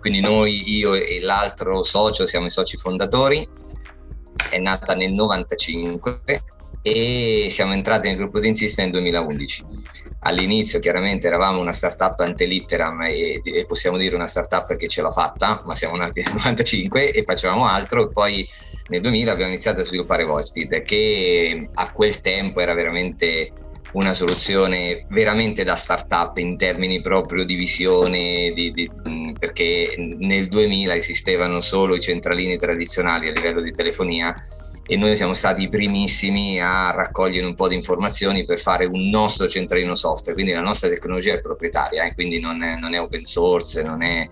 [0.00, 3.48] quindi noi, io e l'altro socio siamo i soci fondatori,
[4.50, 6.22] è nata nel 95
[6.82, 9.64] e siamo entrati nel gruppo di Insista nel 2011.
[10.24, 15.02] All'inizio chiaramente eravamo una startup ante litteram e, e, possiamo dire una startup perché ce
[15.02, 18.08] l'ha fatta, ma siamo nati nel 95 e facevamo altro.
[18.08, 18.48] Poi
[18.88, 23.52] nel 2000 abbiamo iniziato a sviluppare VoiceSpeed che a quel tempo era veramente
[23.92, 28.90] una soluzione veramente da startup in termini proprio di visione, di, di,
[29.38, 34.34] perché nel 2000 esistevano solo i centralini tradizionali a livello di telefonia
[34.86, 39.08] e noi siamo stati i primissimi a raccogliere un po' di informazioni per fare un
[39.08, 43.00] nostro centralino software, quindi la nostra tecnologia è proprietaria, eh, quindi non è, non è,
[43.00, 44.28] open source, non è...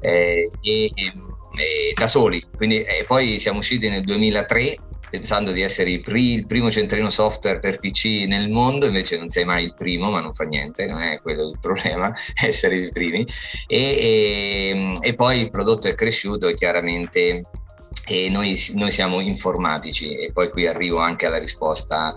[0.00, 4.78] Eh, e, e, e da soli, quindi, e poi siamo usciti nel 2003
[5.10, 9.28] pensando di essere il, pri- il, primo centrino software per PC nel mondo, invece non
[9.28, 12.90] sei mai il primo, ma non fa niente, non è quello il problema, essere i
[12.90, 13.26] primi.
[13.66, 17.42] E, e, e poi il prodotto è cresciuto e chiaramente
[18.06, 22.14] e noi, noi, siamo informatici e poi qui arrivo anche alla risposta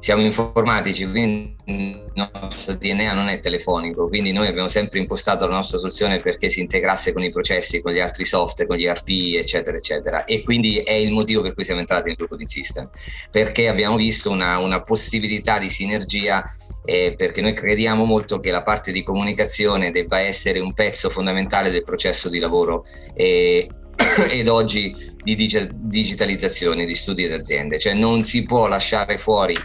[0.00, 5.54] siamo informatici, quindi il nostro DNA non è telefonico, quindi noi abbiamo sempre impostato la
[5.54, 9.36] nostra soluzione perché si integrasse con i processi, con gli altri software, con gli RP,
[9.36, 10.24] eccetera, eccetera.
[10.24, 12.88] E quindi è il motivo per cui siamo entrati nel gruppo di System,
[13.30, 16.44] perché abbiamo visto una, una possibilità di sinergia,
[16.84, 21.70] eh, perché noi crediamo molto che la parte di comunicazione debba essere un pezzo fondamentale
[21.70, 22.84] del processo di lavoro.
[23.14, 23.68] Eh,
[24.30, 29.56] ed oggi di digitalizzazione di studi ed aziende, cioè non si può lasciare fuori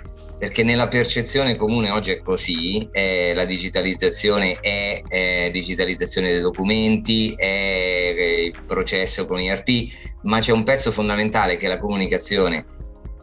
[0.44, 7.34] perché nella percezione comune oggi è così, eh, la digitalizzazione è, è, digitalizzazione dei documenti,
[7.34, 12.66] è, il processo con IRP, ma c'è un pezzo fondamentale che è la comunicazione.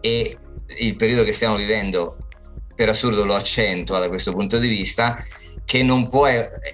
[0.01, 0.35] E
[0.79, 2.17] il periodo che stiamo vivendo
[2.75, 5.15] per assurdo lo accentua da questo punto di vista
[5.65, 6.27] che non può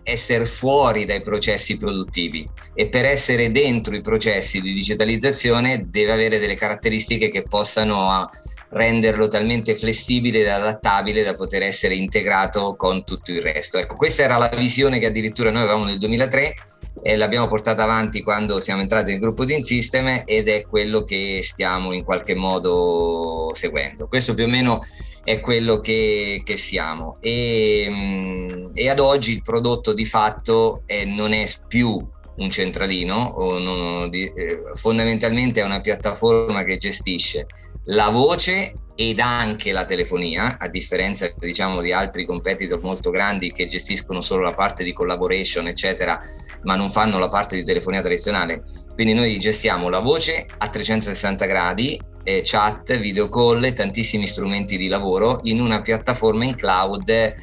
[0.02, 6.38] essere fuori dai processi produttivi e per essere dentro i processi di digitalizzazione deve avere
[6.38, 8.28] delle caratteristiche che possano
[8.70, 13.78] renderlo talmente flessibile ed adattabile da poter essere integrato con tutto il resto.
[13.78, 16.54] Ecco, questa era la visione che addirittura noi avevamo nel 2003
[17.02, 21.40] e l'abbiamo portata avanti quando siamo entrati nel gruppo di Insystem ed è quello che
[21.42, 24.08] stiamo in qualche modo seguendo.
[24.08, 24.80] Questo più o meno
[25.22, 31.04] è quello che, che siamo e, mm, e, ad oggi il prodotto di fatto è,
[31.04, 32.04] non è più
[32.36, 37.46] un centralino, non, eh, fondamentalmente è una piattaforma che gestisce
[37.86, 43.68] la voce ed anche la telefonia, a differenza diciamo di altri competitor molto grandi che
[43.68, 46.18] gestiscono solo la parte di collaboration, eccetera,
[46.62, 48.62] ma non fanno la parte di telefonia tradizionale.
[48.94, 54.88] Quindi noi gestiamo la voce a 360 gradi, eh, chat, video call tantissimi strumenti di
[54.88, 57.34] lavoro in una piattaforma in cloud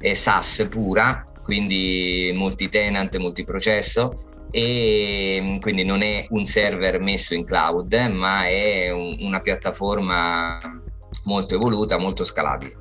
[0.00, 4.12] eh, SaaS pura, quindi multi-tenant, multiprocesso
[4.50, 10.58] e mm, quindi non è un server messo in cloud, ma è un, una piattaforma
[11.24, 12.76] molto evoluta, molto scalabile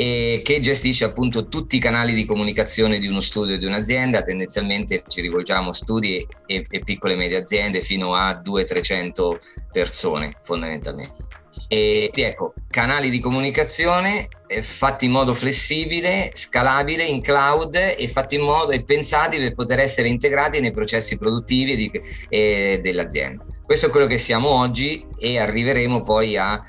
[0.00, 4.22] e che gestisce appunto tutti i canali di comunicazione di uno studio di un'azienda.
[4.22, 9.38] Tendenzialmente ci rivolgiamo a studi e, e piccole e medie aziende fino a 200-300
[9.72, 11.27] persone fondamentalmente.
[11.66, 18.36] E ecco, canali di comunicazione eh, fatti in modo flessibile, scalabile, in cloud e fatti
[18.36, 21.90] in modo e pensati per poter essere integrati nei processi produttivi di,
[22.28, 23.44] eh, dell'azienda.
[23.64, 26.60] Questo è quello che siamo oggi e arriveremo poi a,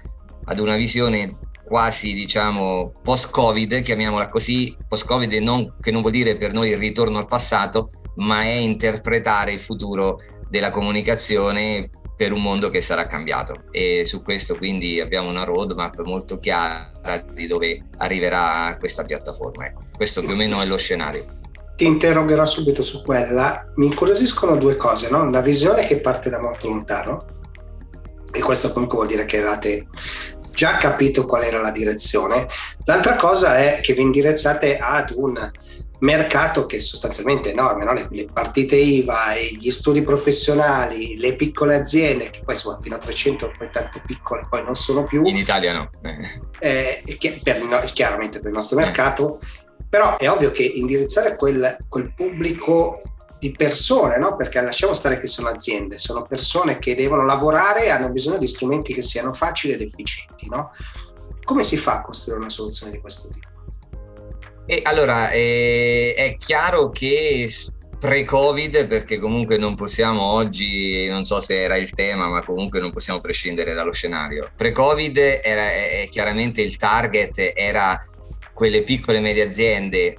[0.46, 1.38] ad una visione
[1.70, 7.20] quasi diciamo post-Covid, chiamiamola così, post-Covid non, che non vuol dire per noi il ritorno
[7.20, 10.20] al passato, ma è interpretare il futuro
[10.50, 11.90] della comunicazione
[12.20, 17.24] per un mondo che sarà cambiato e su questo quindi abbiamo una roadmap molto chiara
[17.32, 19.68] di dove arriverà questa piattaforma.
[19.68, 21.26] Ecco, questo più o meno è lo scenario.
[21.78, 23.72] Ti interrogherò subito su quella.
[23.78, 25.22] Mi incuriosiscono due cose, no?
[25.22, 27.26] una visione che parte da molto lontano
[28.34, 29.88] e questo comunque vuol dire che avevate
[30.52, 32.50] già capito qual era la direzione.
[32.84, 35.50] L'altra cosa è che vi indirizzate ad un
[36.00, 37.93] mercato che è sostanzialmente enorme, no?
[37.93, 43.00] le, le, partite IVA, gli studi professionali, le piccole aziende, che poi sono fino a
[43.00, 45.24] 300, poi tante piccole poi non sono più.
[45.26, 45.89] In Italia no.
[46.60, 47.04] Eh,
[47.43, 49.39] per, chiaramente per il nostro mercato,
[49.88, 53.02] però è ovvio che indirizzare quel, quel pubblico
[53.39, 54.36] di persone, no?
[54.36, 58.47] perché lasciamo stare che sono aziende, sono persone che devono lavorare e hanno bisogno di
[58.47, 60.47] strumenti che siano facili ed efficienti.
[60.50, 60.72] No?
[61.43, 63.47] Come si fa a costruire una soluzione di questo tipo?
[64.72, 67.50] E allora, eh, è chiaro che
[67.98, 72.92] pre-Covid, perché comunque non possiamo oggi, non so se era il tema, ma comunque non
[72.92, 74.52] possiamo prescindere dallo scenario.
[74.56, 78.00] Pre-Covid era, è, chiaramente il target era
[78.54, 80.16] quelle piccole e medie aziende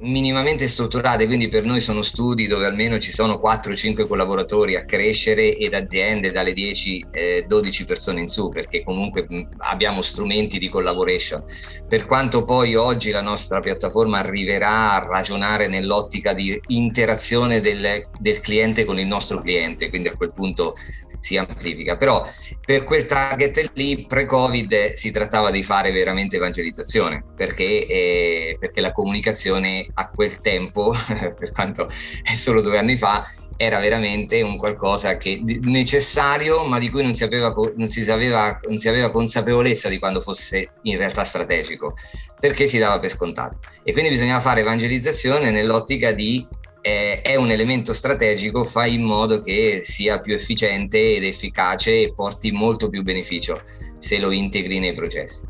[0.00, 5.56] minimamente strutturate, quindi per noi sono studi dove almeno ci sono 4-5 collaboratori a crescere
[5.56, 9.26] ed aziende dalle 10-12 eh, persone in su, perché comunque
[9.58, 11.44] abbiamo strumenti di collaboration.
[11.86, 18.40] Per quanto poi oggi la nostra piattaforma arriverà a ragionare nell'ottica di interazione del, del
[18.40, 20.74] cliente con il nostro cliente, quindi a quel punto
[21.20, 21.96] si amplifica.
[21.96, 22.24] Però
[22.64, 28.92] per quel target lì, pre-Covid, si trattava di fare veramente evangelizzazione, perché, eh, perché la
[28.92, 30.92] comunicazione a quel tempo,
[31.38, 31.88] per quanto
[32.22, 33.24] è solo due anni fa,
[33.56, 38.58] era veramente un qualcosa che necessario, ma di cui non si, aveva, non, si sapeva,
[38.66, 41.94] non si aveva consapevolezza di quando fosse in realtà strategico,
[42.38, 43.58] perché si dava per scontato.
[43.82, 46.46] E quindi bisognava fare evangelizzazione nell'ottica di
[46.80, 52.12] eh, è un elemento strategico, fai in modo che sia più efficiente ed efficace e
[52.14, 53.60] porti molto più beneficio
[53.98, 55.46] se lo integri nei processi.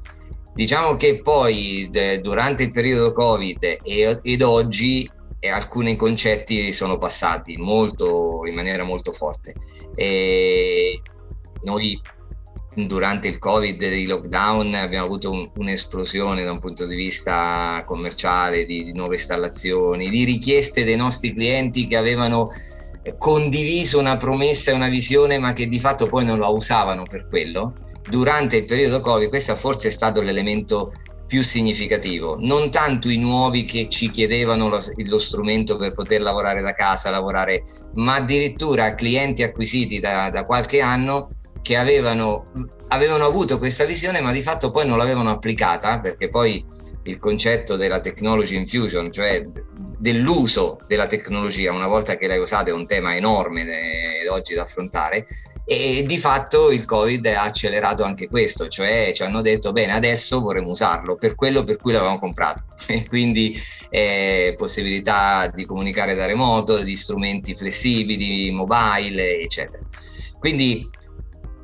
[0.55, 6.99] Diciamo che poi de, durante il periodo Covid e, ed oggi eh, alcuni concetti sono
[6.99, 9.55] passati molto, in maniera molto forte.
[9.95, 11.01] E
[11.63, 12.01] noi
[12.75, 17.83] durante il Covid e i lockdown abbiamo avuto un, un'esplosione da un punto di vista
[17.87, 22.49] commerciale, di, di, nuove installazioni, di richieste dei nostri clienti che avevano
[23.17, 27.27] condiviso una promessa e una visione ma che di fatto poi non la usavano per
[27.29, 27.75] quello.
[28.09, 30.93] Durante il periodo Covid questo forse è stato l'elemento
[31.31, 36.61] più significativo, non tanto i nuovi che ci chiedevano lo, lo, strumento per poter lavorare
[36.61, 37.63] da casa, lavorare,
[37.95, 41.29] ma addirittura clienti acquisiti da, da qualche anno
[41.63, 42.47] che avevano,
[42.89, 46.67] avevano avuto questa visione ma di fatto poi non l'avevano applicata perché poi
[47.05, 49.41] il concetto della technology infusion, cioè
[49.99, 54.63] dell'uso della tecnologia una volta che l'hai usata è un tema enorme eh, oggi da
[54.63, 55.27] affrontare
[55.65, 60.41] e di fatto il Covid ha accelerato anche questo, cioè ci hanno detto bene adesso
[60.41, 63.57] vorremmo usarlo per quello per cui l'avevamo comprato e quindi
[63.89, 69.83] eh, possibilità di comunicare da remoto, di strumenti flessibili, mobile eccetera.
[70.39, 70.89] Quindi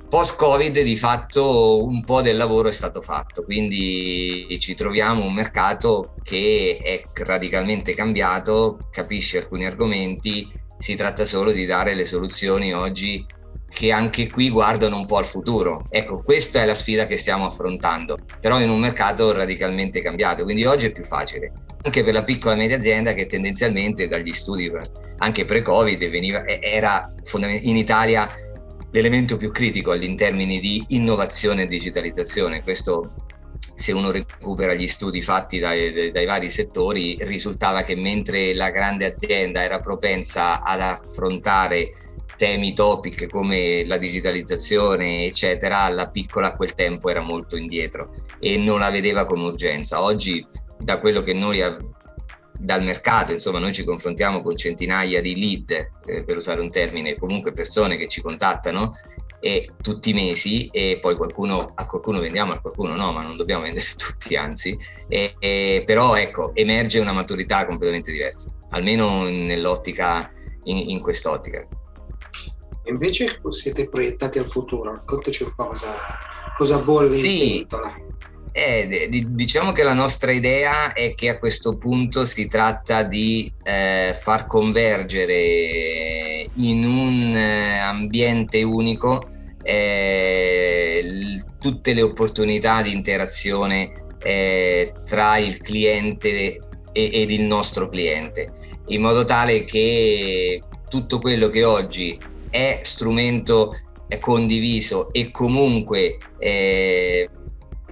[0.08, 6.14] Post-Covid di fatto un po' del lavoro è stato fatto, quindi ci troviamo un mercato
[6.22, 13.26] che è radicalmente cambiato, capisce alcuni argomenti, si tratta solo di dare le soluzioni oggi
[13.68, 15.84] che anche qui guardano un po' al futuro.
[15.90, 20.64] Ecco, questa è la sfida che stiamo affrontando, però in un mercato radicalmente cambiato, quindi
[20.64, 21.52] oggi è più facile,
[21.82, 24.72] anche per la piccola e media azienda che tendenzialmente dagli studi
[25.18, 27.04] anche pre-Covid veniva, era
[27.40, 28.28] in Italia
[28.90, 32.62] l'elemento più critico in termini di innovazione e digitalizzazione.
[32.62, 33.14] Questo
[33.74, 39.04] se uno recupera gli studi fatti dai, dai, vari settori, risultava che mentre la grande
[39.04, 41.90] azienda era propensa ad affrontare
[42.36, 48.56] temi topic come la digitalizzazione, eccetera, la piccola a quel tempo era molto indietro e
[48.56, 50.02] non la vedeva come urgenza.
[50.02, 50.46] Oggi,
[50.78, 51.60] da quello che noi
[52.58, 55.70] dal mercato, insomma noi ci confrontiamo con centinaia di lead,
[56.06, 58.92] eh, per usare un termine, comunque persone che ci contattano
[59.40, 63.36] e tutti i mesi e poi qualcuno, a qualcuno vendiamo, a qualcuno no, ma non
[63.36, 64.76] dobbiamo vendere tutti, anzi,
[65.08, 70.30] e, e, però ecco, emerge una maturità completamente diversa, almeno nell'ottica,
[70.64, 71.66] in, in quest'ottica.
[72.88, 75.92] Invece siete proiettati al futuro, raccontaci un po' cosa,
[76.56, 77.56] cosa bolle sì.
[77.56, 77.94] in pentola.
[78.52, 84.16] Eh, diciamo che la nostra idea è che a questo punto si tratta di eh,
[84.18, 89.26] far convergere in un eh, ambiente unico
[89.62, 93.90] eh, tutte le opportunità di interazione
[94.22, 96.60] eh, tra il cliente
[96.92, 98.50] ed il nostro cliente,
[98.86, 102.18] in modo tale che tutto quello che oggi
[102.50, 103.74] è strumento
[104.20, 107.28] condiviso e comunque eh,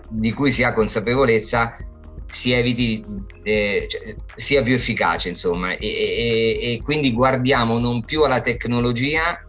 [0.09, 1.77] di cui si ha consapevolezza
[2.35, 3.03] si eviti,
[3.45, 9.41] eh, cioè, sia più efficace, insomma, e, e, e, quindi guardiamo non più alla tecnologia,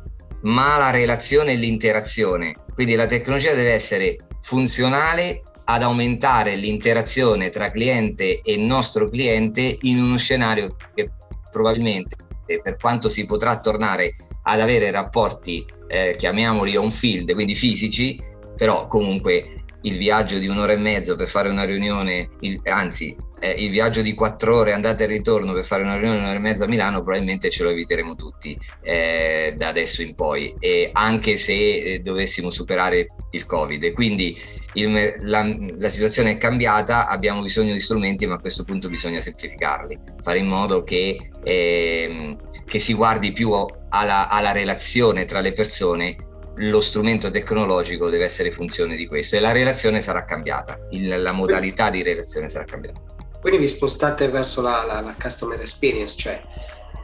[0.43, 2.55] ma alla relazione e l'interazione.
[2.75, 9.99] Quindi la tecnologia deve essere funzionale ad aumentare l'interazione tra cliente e nostro cliente in
[9.99, 11.09] uno scenario che
[11.51, 18.19] probabilmente, per quanto si potrà tornare ad avere rapporti, eh, chiamiamoli on field, quindi fisici,
[18.55, 23.51] però comunque il viaggio di un'ora e mezzo per fare una riunione, il, anzi eh,
[23.51, 26.65] il viaggio di quattro ore andata e ritorno per fare una riunione un'ora e mezza
[26.65, 30.55] a Milano probabilmente ce lo eviteremo tutti eh, da adesso in poi.
[30.59, 33.91] E anche se eh, dovessimo superare il covid.
[33.93, 34.37] Quindi
[34.73, 35.43] il, la,
[35.77, 39.99] la, situazione è cambiata abbiamo bisogno di strumenti ma a questo punto bisogna semplificarli.
[40.21, 46.15] Fare in modo che, ehm, che si guardi più alla, alla relazione tra le persone.
[46.59, 51.33] Lo strumento tecnologico deve essere funzione di questo e la relazione sarà cambiata, il, la
[51.33, 53.14] modalità di relazione sarà cambiata.
[53.45, 56.41] Quindi vi spostate verso la, la, la customer experience, cioè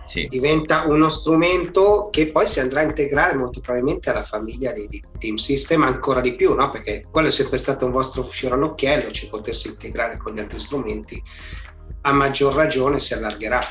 [0.05, 0.25] sì.
[0.25, 5.03] diventa uno strumento che poi si andrà a integrare molto probabilmente alla famiglia di, di
[5.19, 6.71] Team System ancora di più, no?
[6.71, 10.57] perché quello è sempre stato un vostro fiore all'occhiello, cioè potersi integrare con gli altri
[10.57, 11.21] strumenti,
[12.01, 13.63] a maggior ragione si allargherà.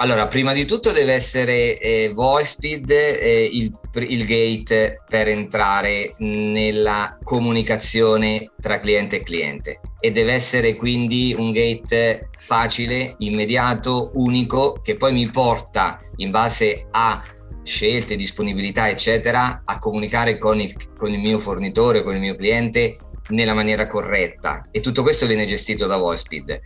[0.00, 3.70] Allora, prima di tutto deve essere eh, VoiceSpeed eh, il,
[4.08, 9.80] il, gate per entrare nella comunicazione tra cliente e cliente.
[10.00, 16.86] E deve essere quindi un gate facile, immediato, unico, che poi mi porta in base
[16.92, 17.22] a
[17.62, 22.96] scelte, disponibilità, eccetera, a comunicare con il, con il mio fornitore, con il mio cliente
[23.28, 24.62] nella maniera corretta.
[24.70, 26.60] E tutto questo viene gestito da VoiceSpeed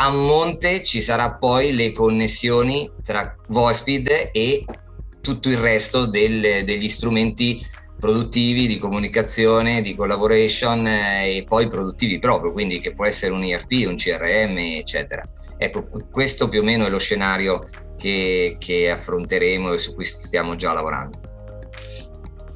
[0.00, 4.64] a monte ci sarà poi le connessioni tra VoiceSpeed e
[5.20, 7.60] tutto il resto del, degli strumenti
[7.98, 13.42] produttivi di comunicazione, di collaboration eh, e poi produttivi proprio, quindi che può essere un
[13.42, 15.28] ERP, un CRM, eccetera.
[15.56, 17.64] Ecco, questo più o meno è lo scenario
[17.96, 21.18] che, che affronteremo e su cui stiamo già lavorando.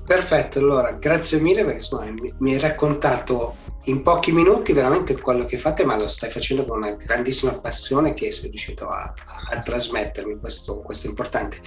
[0.06, 5.58] Perfetto, allora grazie mille perché insomma, mi hai raccontato in pochi minuti veramente quello che
[5.58, 9.12] fate, ma lo stai facendo con una grandissima passione che sei riuscito a,
[9.50, 11.58] a trasmettermi, questo, questo, è importante.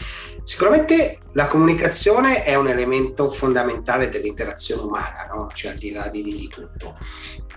[0.44, 5.50] Sicuramente la comunicazione è un elemento fondamentale dell'interazione umana, no?
[5.54, 6.98] cioè al di là di, di tutto.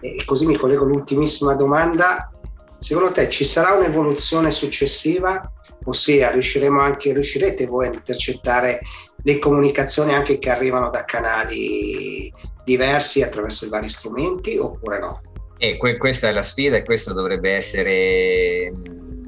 [0.01, 2.31] E così mi collego all'ultimissima domanda.
[2.79, 5.53] Secondo te ci sarà un'evoluzione successiva?
[5.85, 8.81] Ossia, riusciremo anche, riuscirete voi a intercettare
[9.23, 12.33] le comunicazioni anche che arrivano da canali
[12.69, 15.21] diversi attraverso i vari strumenti oppure no?
[15.57, 18.71] E que- questa è la sfida e questo dovrebbe essere,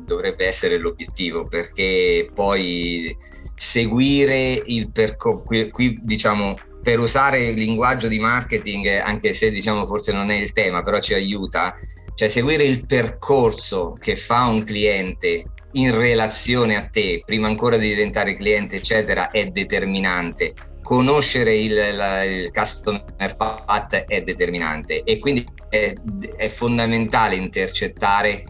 [0.05, 3.17] dovrebbe essere l'obiettivo perché poi
[3.57, 9.87] seguire il percorso, qui, qui diciamo per usare il linguaggio di marketing, anche se diciamo
[9.87, 11.75] forse non è il tema, però ci aiuta,
[12.15, 17.89] cioè seguire il percorso che fa un cliente in relazione a te, prima ancora di
[17.89, 20.55] diventare cliente, eccetera, è determinante
[20.91, 25.93] conoscere il, la, il, customer path è determinante e quindi è,
[26.37, 28.43] è, fondamentale intercettare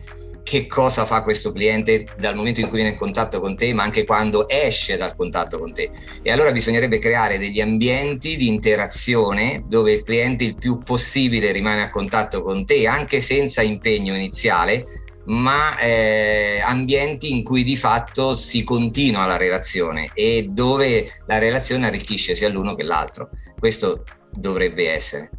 [0.43, 3.83] che cosa fa questo cliente dal momento in cui viene in contatto con te, ma
[3.83, 5.91] anche quando esce dal contatto con te.
[6.23, 11.83] E allora bisognerebbe creare degli ambienti di interazione dove il cliente il più possibile rimane
[11.83, 14.83] a contatto con te, anche senza impegno iniziale,
[15.31, 21.87] ma eh, ambienti in cui di fatto si continua la relazione e dove la relazione
[21.87, 23.31] arricchisce sia l'uno che l'altro.
[23.59, 25.31] Questo dovrebbe essere.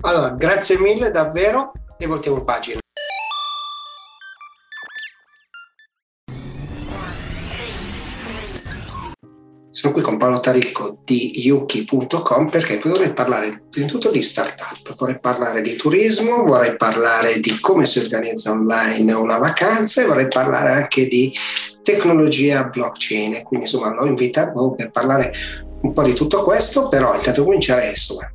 [0.00, 2.81] Allora, grazie mille davvero e voltiamo pagina.
[9.82, 14.94] Sono qui con Paolo Taricco di yuki.com perché vorrei parlare prima di tutto di startup,
[14.94, 20.28] vorrei parlare di turismo, vorrei parlare di come si organizza online una vacanza e vorrei
[20.28, 21.34] parlare anche di
[21.82, 23.42] tecnologia blockchain.
[23.42, 25.34] Quindi insomma l'ho invitato per parlare
[25.80, 28.30] un po' di tutto questo, però intanto cominciare insomma.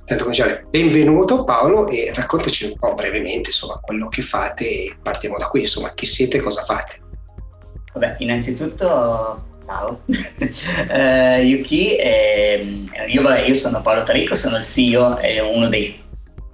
[0.00, 0.66] Intanto cominciare.
[0.68, 5.60] Benvenuto Paolo e raccontaci un po' brevemente insomma quello che fate e partiamo da qui,
[5.60, 6.98] insomma chi siete e cosa fate.
[7.92, 15.18] Vabbè, innanzitutto Ciao, uh, Yuki, eh, io, vabbè, io, sono Paolo Tarico, sono il CEO
[15.18, 16.00] e uno dei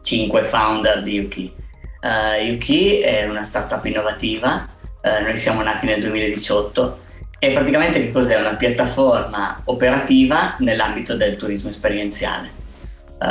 [0.02, 1.54] cinque founder di Yuki.
[2.02, 4.68] Uh, Yuki è una startup innovativa,
[5.00, 7.02] uh, noi siamo nati nel 2018
[7.38, 8.36] e praticamente che cos'è?
[8.36, 12.50] Una piattaforma operativa nell'ambito del turismo esperienziale.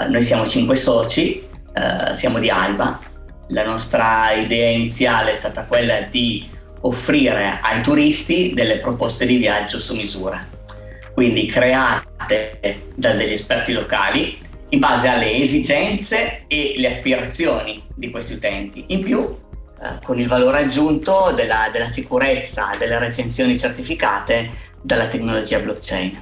[0.08, 1.46] noi siamo cinque soci,
[2.14, 3.02] siamo di Alba,
[3.48, 6.52] la nostra idea iniziale è stata quella di
[6.84, 10.48] offrire ai turisti delle proposte di viaggio su misura,
[11.14, 14.38] quindi create da degli esperti locali
[14.70, 18.86] in base alle esigenze e le aspirazioni di questi utenti.
[18.88, 24.50] In più, eh, con il valore aggiunto della, della sicurezza delle recensioni certificate
[24.82, 26.22] dalla tecnologia blockchain.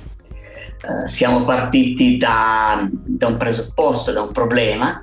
[0.83, 5.01] Eh, siamo partiti da, da un presupposto, da un problema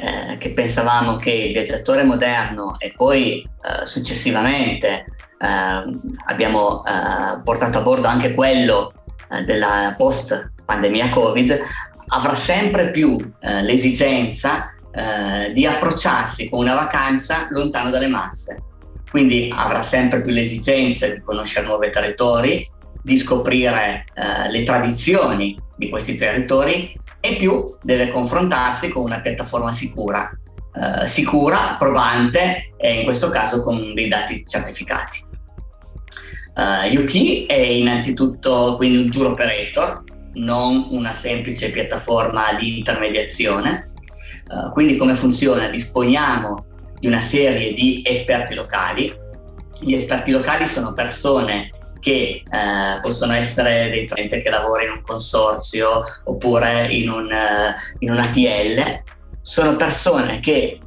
[0.00, 5.04] eh, che pensavamo che il viaggiatore moderno e poi eh, successivamente
[5.38, 5.92] eh,
[6.26, 8.92] abbiamo eh, portato a bordo anche quello
[9.46, 11.60] della post pandemia Covid,
[12.08, 14.74] avrà sempre più l'esigenza
[15.52, 18.60] di approcciarsi con una vacanza lontano dalle masse.
[19.08, 22.68] Quindi avrà sempre più l'esigenza di conoscere nuovi territori,
[23.02, 29.72] di scoprire eh, le tradizioni di questi territori e più deve confrontarsi con una piattaforma
[29.72, 30.30] sicura,
[30.72, 35.28] eh, sicura, probante e in questo caso con dei dati certificati.
[36.52, 40.02] Uh, Yuki è innanzitutto quindi un tour operator,
[40.34, 43.92] non una semplice piattaforma di intermediazione.
[44.48, 45.68] Uh, quindi come funziona?
[45.68, 46.66] Disponiamo
[46.98, 49.12] di una serie di esperti locali.
[49.80, 51.70] Gli esperti locali sono persone
[52.00, 57.96] che eh, possono essere dei clienti che lavorano in un consorzio oppure in un, uh,
[57.98, 59.02] in un ATL,
[59.42, 60.78] sono persone che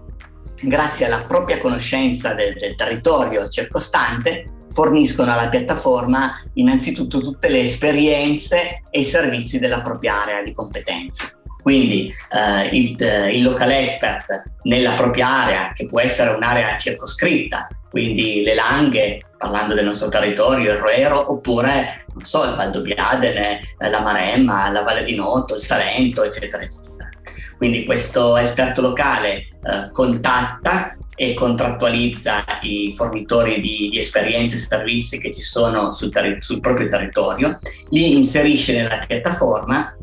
[0.62, 8.84] grazie alla propria conoscenza del, del territorio circostante forniscono alla piattaforma innanzitutto tutte le esperienze
[8.90, 11.30] e i servizi della propria area di competenza.
[11.62, 17.70] Quindi eh, il, eh, il, local expert nella propria area, che può essere un'area circoscritta,
[17.90, 24.00] quindi le Langhe, parlando del nostro territorio, il Roero, oppure, non so, il Valdobbiadene, la
[24.00, 27.10] Maremma, la Valle di Noto, il Salento, eccetera, eccetera.
[27.58, 35.20] Quindi questo esperto locale eh, contatta e contrattualizza i fornitori di, di esperienze e servizi
[35.20, 39.96] che ci sono sul, terri- sul, proprio territorio, li inserisce nella piattaforma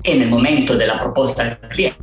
[0.00, 2.02] e nel momento della proposta al cliente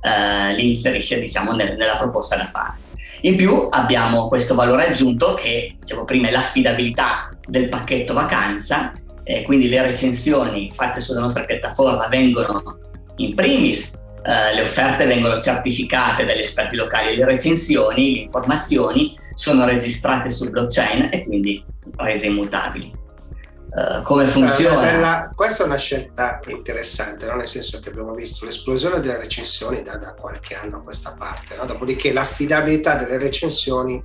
[0.00, 2.83] eh, li inserisce diciamo, nel, nella proposta da fare.
[3.24, 9.42] In più abbiamo questo valore aggiunto che, dicevo prima, è l'affidabilità del pacchetto vacanza, eh,
[9.44, 12.78] quindi le recensioni fatte sulla nostra piattaforma vengono
[13.16, 19.64] in primis eh, le offerte vengono certificate dagli esperti locali, le recensioni, le informazioni sono
[19.64, 21.64] registrate sul blockchain e quindi
[21.96, 23.03] rese immutabili.
[23.74, 24.80] Uh, come funziona?
[24.82, 27.34] Bella, questa è una scelta interessante, no?
[27.34, 31.56] nel senso che abbiamo visto l'esplosione delle recensioni da, da qualche anno a questa parte,
[31.56, 31.66] no?
[31.66, 34.00] dopodiché l'affidabilità delle recensioni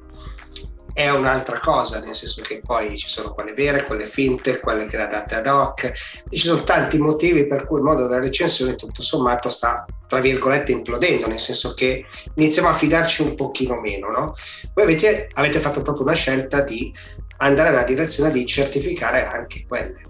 [0.92, 4.98] è un'altra cosa, nel senso che poi ci sono quelle vere, quelle finte, quelle che
[4.98, 5.92] date ad hoc,
[6.30, 10.72] ci sono tanti motivi per cui il modo della recensione tutto sommato sta tra virgolette
[10.72, 14.34] implodendo, nel senso che iniziamo a fidarci un pochino meno, no?
[14.74, 16.92] Voi avete, avete fatto proprio una scelta di
[17.40, 20.02] andare nella direzione di certificare anche quelle.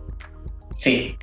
[0.78, 1.16] Sì,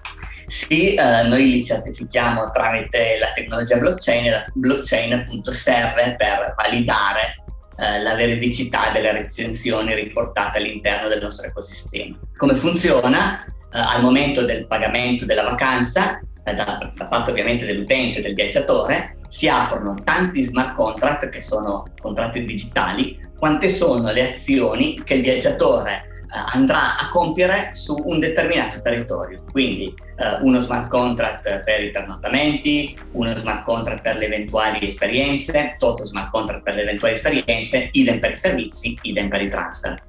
[0.46, 6.54] sì, eh, noi li certifichiamo tramite la tecnologia blockchain e la blockchain appunto serve per
[6.56, 7.42] validare
[7.78, 12.16] eh, la veridicità delle recensioni riportate all'interno del nostro ecosistema.
[12.36, 13.44] Come funziona?
[13.44, 16.20] Eh, al momento del pagamento della vacanza,
[16.54, 22.44] da, da, parte ovviamente dell'utente, del viaggiatore, si aprono tanti smart contract che sono contratti
[22.44, 28.80] digitali, quante sono le azioni che il viaggiatore eh, andrà a compiere su un determinato
[28.80, 29.44] territorio.
[29.50, 35.76] Quindi eh, uno smart contract per i pernottamenti, uno smart contract per le eventuali esperienze,
[35.78, 40.02] tutto smart contract per le eventuali esperienze, idem per i servizi, idem per i transfer.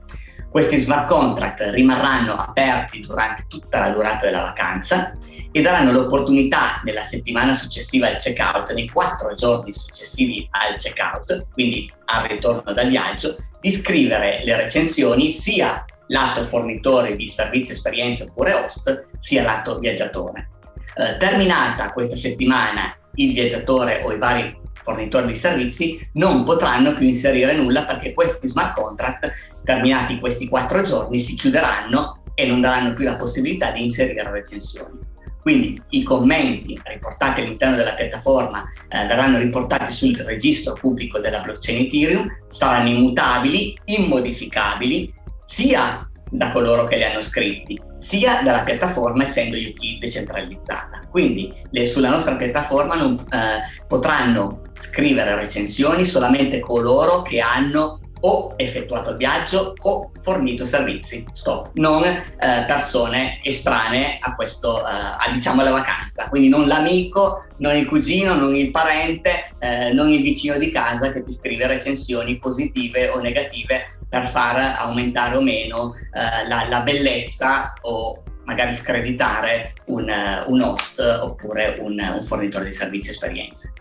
[0.50, 5.14] Questi smart contract rimarranno aperti durante tutta la durata della vacanza
[5.52, 11.92] e daranno l'opportunità nella settimana successiva al checkout, nei quattro giorni successivi al checkout, quindi
[12.06, 18.54] al ritorno dal viaggio, di scrivere le recensioni sia lato fornitore di servizi, esperienze oppure
[18.54, 20.50] host, sia lato viaggiatore.
[20.96, 27.06] Eh, terminata questa settimana, il viaggiatore o i vari fornitori di servizi non potranno più
[27.08, 29.32] inserire nulla perché questi smart contract,
[29.68, 34.98] terminati questi quattro giorni, si chiuderanno e non daranno più la possibilità di inserire recensioni.
[35.42, 41.86] Quindi i commenti riportati all'interno della piattaforma eh, verranno riportati sul registro pubblico della blockchain
[41.86, 45.14] Ethereum, saranno immutabili, immodificabili
[45.46, 51.02] sia da coloro che li hanno scritti, sia dalla piattaforma essendo Yuki decentralizzata.
[51.10, 58.54] Quindi le, sulla nostra piattaforma non, eh, potranno scrivere recensioni solamente coloro che hanno o
[58.56, 62.24] effettuato il viaggio o fornito servizi, stop, non eh,
[62.66, 68.36] persone estranee a questo, eh, a, diciamo alla vacanza, quindi non l'amico, non il cugino,
[68.36, 73.20] non il parente, eh, non il vicino di casa che ti scrive recensioni positive o
[73.20, 80.10] negative per far aumentare o meno eh, la, la, bellezza o magari screditare un,
[80.48, 83.74] un host oppure un, un fornitore di servizi e esperienze.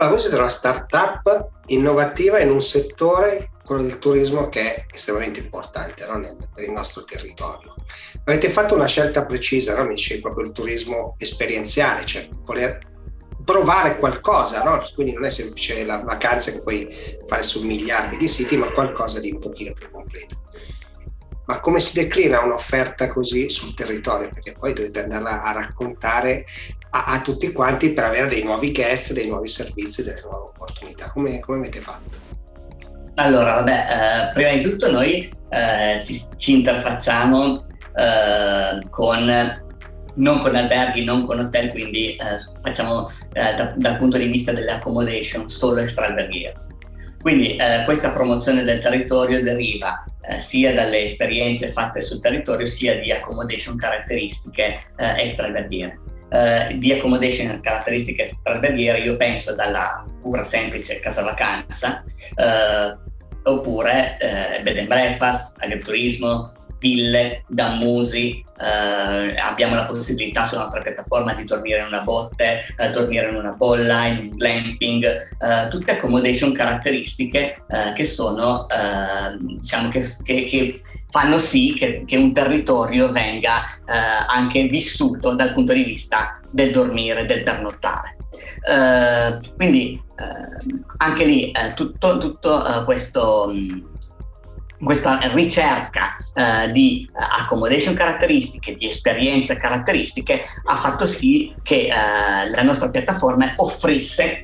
[0.00, 5.40] Allora, voi siete una startup innovativa in un settore, quello del turismo, che è estremamente
[5.40, 6.18] importante no?
[6.54, 7.74] per il nostro territorio.
[8.24, 9.84] Avete fatto una scelta precisa, no?
[9.84, 12.78] mi dicevi proprio il turismo esperienziale, cioè voler
[13.44, 14.82] provare qualcosa, no?
[14.94, 16.88] quindi non è semplice la vacanza che puoi
[17.26, 20.44] fare su miliardi di siti, ma qualcosa di un pochino più completo.
[21.50, 24.28] Ma come si declina un'offerta così sul territorio?
[24.32, 26.44] Perché poi dovete andarla a raccontare
[26.90, 31.10] a, a, tutti quanti per avere dei nuovi guest, dei nuovi servizi, delle nuove opportunità.
[31.10, 32.16] Come, come avete fatto?
[33.16, 39.64] Allora, vabbè, eh, prima di tutto noi eh, ci, ci, interfacciamo eh, con
[40.14, 44.52] non con alberghi, non con hotel, quindi eh, facciamo eh, da, dal punto di vista
[44.52, 46.69] dell'accommodation solo extra alberghiere.
[47.20, 52.98] Quindi eh, questa promozione del territorio deriva eh, sia dalle esperienze fatte sul territorio sia
[52.98, 55.98] di accommodation caratteristiche eh, extra alberghiere.
[56.32, 62.04] Eh, di accommodation caratteristiche extra alberghiere io penso dalla pura semplice casa vacanza
[63.42, 64.16] oppure
[64.62, 71.80] bed and breakfast, agriturismo, ville, dammusi, eh, abbiamo la possibilità sulla nostra piattaforma di dormire
[71.80, 77.62] in una botte, eh, dormire in una bolla, in un glamping, eh, tutte accommodation caratteristiche
[77.68, 83.64] eh, che sono, eh, diciamo che, che, che, fanno sì che, che un territorio venga
[83.84, 83.92] eh,
[84.28, 88.16] anche vissuto dal punto di vista del dormire, del pernottare.
[89.56, 90.00] quindi
[90.98, 93.50] anche lì tutto, tutto questo...
[93.52, 93.89] Mh,
[94.82, 102.50] questa ricerca eh, di uh, accommodation caratteristiche, di esperienze caratteristiche, ha fatto sì che eh,
[102.50, 104.42] la nostra piattaforma offrisse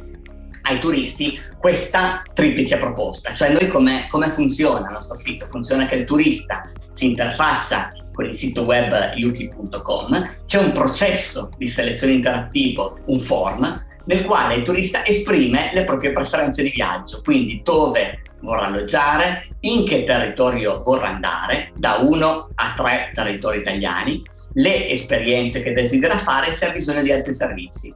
[0.62, 3.32] ai turisti questa triplice proposta.
[3.32, 5.46] Cioè noi come, come funziona il nostro sito?
[5.46, 11.66] Funziona che il turista si interfaccia con il sito web yuki.com, c'è un processo di
[11.66, 17.60] selezione interattivo, un form, nel quale il turista esprime le proprie preferenze di viaggio, quindi
[17.62, 24.22] dove vorrà alloggiare, in che territorio vorrà andare, da uno a tre territori italiani,
[24.54, 27.94] le esperienze che desidera fare e se ha bisogno di altri servizi.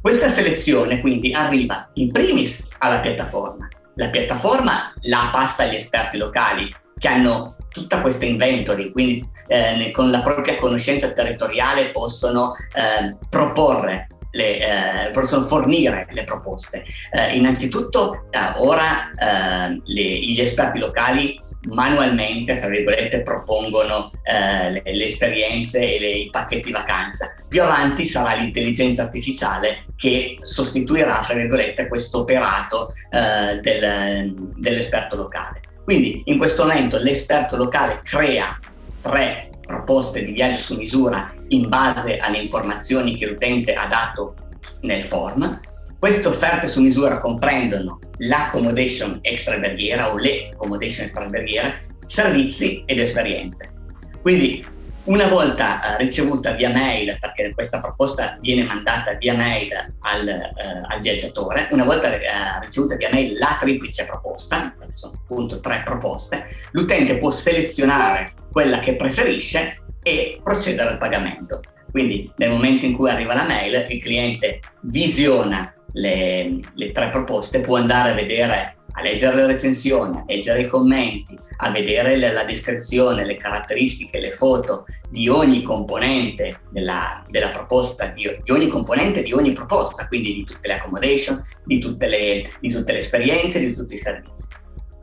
[0.00, 3.68] Questa selezione quindi arriva in primis alla piattaforma.
[3.94, 10.10] La piattaforma la passa agli esperti locali che hanno tutta questa inventory, quindi eh, con
[10.10, 16.84] la propria conoscenza territoriale possono eh, proporre le, eh, possono fornire le proposte.
[17.10, 24.82] Eh, innanzitutto, eh, ora eh, le, gli esperti locali manualmente, tra virgolette, propongono eh, le,
[24.84, 27.32] le, esperienze e le, i pacchetti vacanza.
[27.48, 35.60] Più avanti sarà l'intelligenza artificiale che sostituirà, tra virgolette, questo operato eh, del, dell'esperto locale.
[35.84, 38.58] Quindi in questo momento l'esperto locale crea
[39.02, 44.34] tre proposte di viaggio su misura in base alle informazioni che l'utente ha dato
[44.80, 45.58] nel form.
[45.98, 53.72] Queste offerte su misura comprendono l'accommodation extraverghiera o le accommodation extraverghiere, servizi ed esperienze.
[54.20, 54.64] Quindi
[55.04, 60.52] una volta eh, ricevuta via mail, perché questa proposta viene mandata via mail al, eh,
[60.88, 62.20] al viaggiatore, una volta eh,
[62.60, 68.94] ricevuta via mail la triplice proposta, sono appunto tre proposte, l'utente può selezionare quella che
[68.94, 71.60] preferisce e procedere al pagamento.
[71.90, 77.60] Quindi nel momento in cui arriva la mail, il cliente visiona le, le tre proposte,
[77.60, 82.44] può andare a vedere a leggere le recensioni, a leggere i commenti, a vedere la,
[82.44, 89.22] descrizione, le caratteristiche, le foto di ogni componente della, della proposta, di, di, ogni componente
[89.22, 93.60] di ogni proposta, quindi di tutte le accommodation, di tutte le, di tutte le esperienze,
[93.60, 94.46] di tutti i servizi.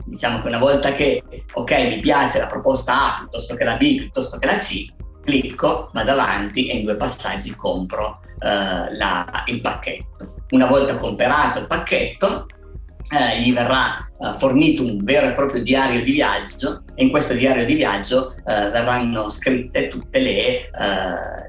[0.04, 1.22] Diciamo che una volta che,
[1.52, 4.86] ok, mi piace la proposta A piuttosto che la B, piuttosto che la C,
[5.22, 10.34] clicco, vado avanti e in due passaggi compro eh, la, il pacchetto.
[10.50, 12.46] Una volta comprato il pacchetto,
[13.08, 17.34] eh, gli verrà eh, fornito un vero e proprio diario di viaggio e in questo
[17.34, 20.60] diario di viaggio eh, verranno scritte tutti eh,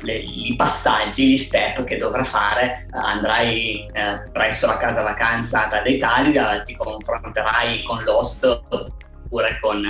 [0.05, 2.87] i passaggi, gli step che dovrà fare.
[2.91, 9.83] andrai eh, presso la casa vacanza d'Italia, ti confronterai con l'host oppure con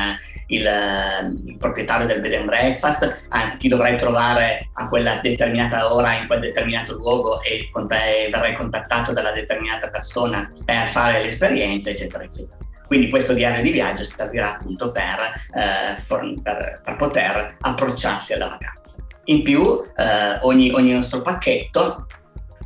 [0.52, 6.18] il, il, proprietario del bed and breakfast, ah, ti dovrai trovare a quella determinata ora
[6.18, 11.90] in quel determinato luogo e con te verrai contattato dalla determinata persona per fare l'esperienza,
[11.90, 12.58] eccetera, eccetera.
[12.86, 15.18] Quindi questo diario di viaggio servirà appunto per,
[15.54, 18.98] eh, for, per, per poter approcciarsi alla vacanza.
[19.26, 19.62] In più,
[19.96, 22.08] eh, ogni, ogni nostro pacchetto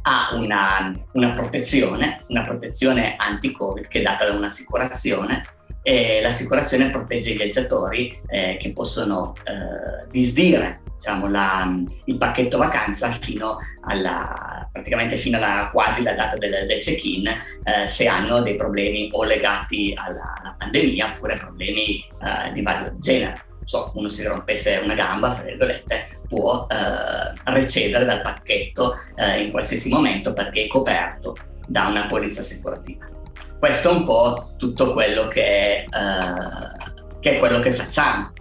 [0.01, 5.43] ha una, una, protezione, una protezione anti-Covid che è data da un'assicurazione
[5.87, 11.71] e l'assicurazione protegge i viaggiatori eh, che possono eh, disdire diciamo, la,
[12.05, 17.85] il pacchetto vacanza fino alla, praticamente fino alla quasi la data del, del check-in eh,
[17.85, 23.45] se hanno dei problemi o legati alla, alla pandemia oppure problemi eh, di vario genere.
[23.65, 29.51] So, uno si rompesse una gamba, tra virgolette, può eh, recedere dal pacchetto eh, in
[29.51, 31.35] qualsiasi momento perché è coperto
[31.67, 33.13] da una polizza assicurativa
[33.59, 38.31] questo è un po' tutto quello che, uh, che è quello che facciamo.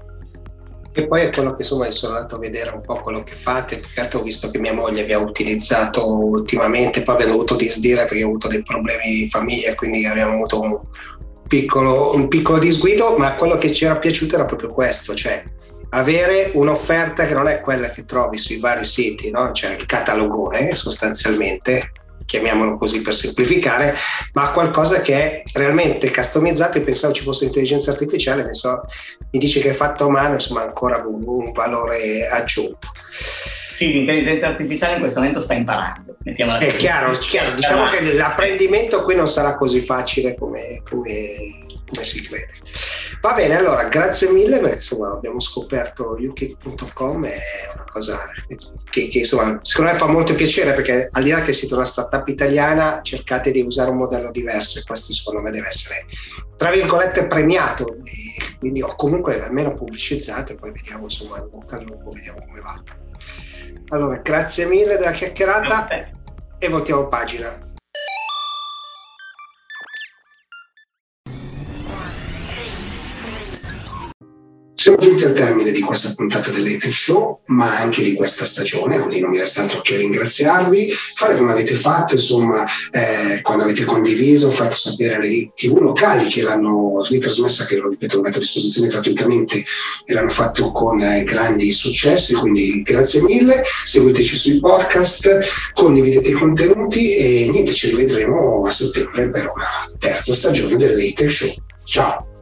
[0.97, 3.81] E poi è quello che insomma sono andato a vedere un po' quello che fate,
[3.95, 8.23] perché ho visto che mia moglie vi ha utilizzato ultimamente, poi abbiamo dovuto disdire perché
[8.23, 10.81] ho avuto dei problemi di famiglia, quindi abbiamo avuto un
[11.49, 15.43] piccolo, un piccolo disguido, ma quello che ci era piaciuto era proprio questo, cioè
[15.91, 19.53] avere un'offerta che non è quella che trovi sui vari siti, no?
[19.53, 21.91] cioè il catalogone sostanzialmente,
[22.27, 23.95] chiamiamolo così per semplificare,
[24.33, 26.79] ma qualcosa che è realmente customizzato.
[26.79, 28.83] Io pensavo ci fosse intelligenza artificiale, penso,
[29.31, 32.89] mi dice che è fatto a mano, insomma, ancora un, un valore aggiunto.
[33.73, 36.17] Sì, l'intelligenza artificiale in questo momento sta imparando.
[36.23, 37.55] È chiaro, chiaro.
[37.55, 41.64] diciamo che l'apprendimento qui non sarà così facile come, come,
[42.03, 42.49] si crede.
[43.21, 47.41] Va bene, allora grazie mille perché insomma abbiamo scoperto ukick.com è
[47.75, 48.19] una cosa
[48.91, 51.85] che, che, insomma secondo me fa molto piacere perché al di là che siete una
[51.85, 56.07] startup italiana cercate di usare un modello diverso e questo secondo me deve essere
[56.57, 61.77] tra virgolette premiato e quindi o comunque almeno pubblicizzato e poi vediamo insomma in bocca
[61.77, 62.83] al lupo vediamo come va.
[63.89, 65.87] Allora grazie mille della chiacchierata
[66.59, 67.73] e voltiamo pagina.
[74.85, 79.21] Siamo giunti al termine di questa puntata dell'Ete Show, ma anche di questa stagione, quindi
[79.21, 84.51] non mi resta altro che ringraziarvi, fare come avete fatto, insomma, eh, quando avete condiviso,
[84.51, 88.89] fatto sapere alle tv locali che l'hanno ritrasmessa, che lo ripeto, lo metto a disposizione
[88.89, 89.65] gratuitamente
[90.05, 96.33] e l'hanno fatto con eh, grandi successi, quindi grazie mille, seguiteci sui podcast, condividete i
[96.33, 99.67] contenuti e niente, ci rivedremo a settembre per una
[99.99, 101.55] terza stagione dell'Ete Show.
[101.85, 102.33] Ciao!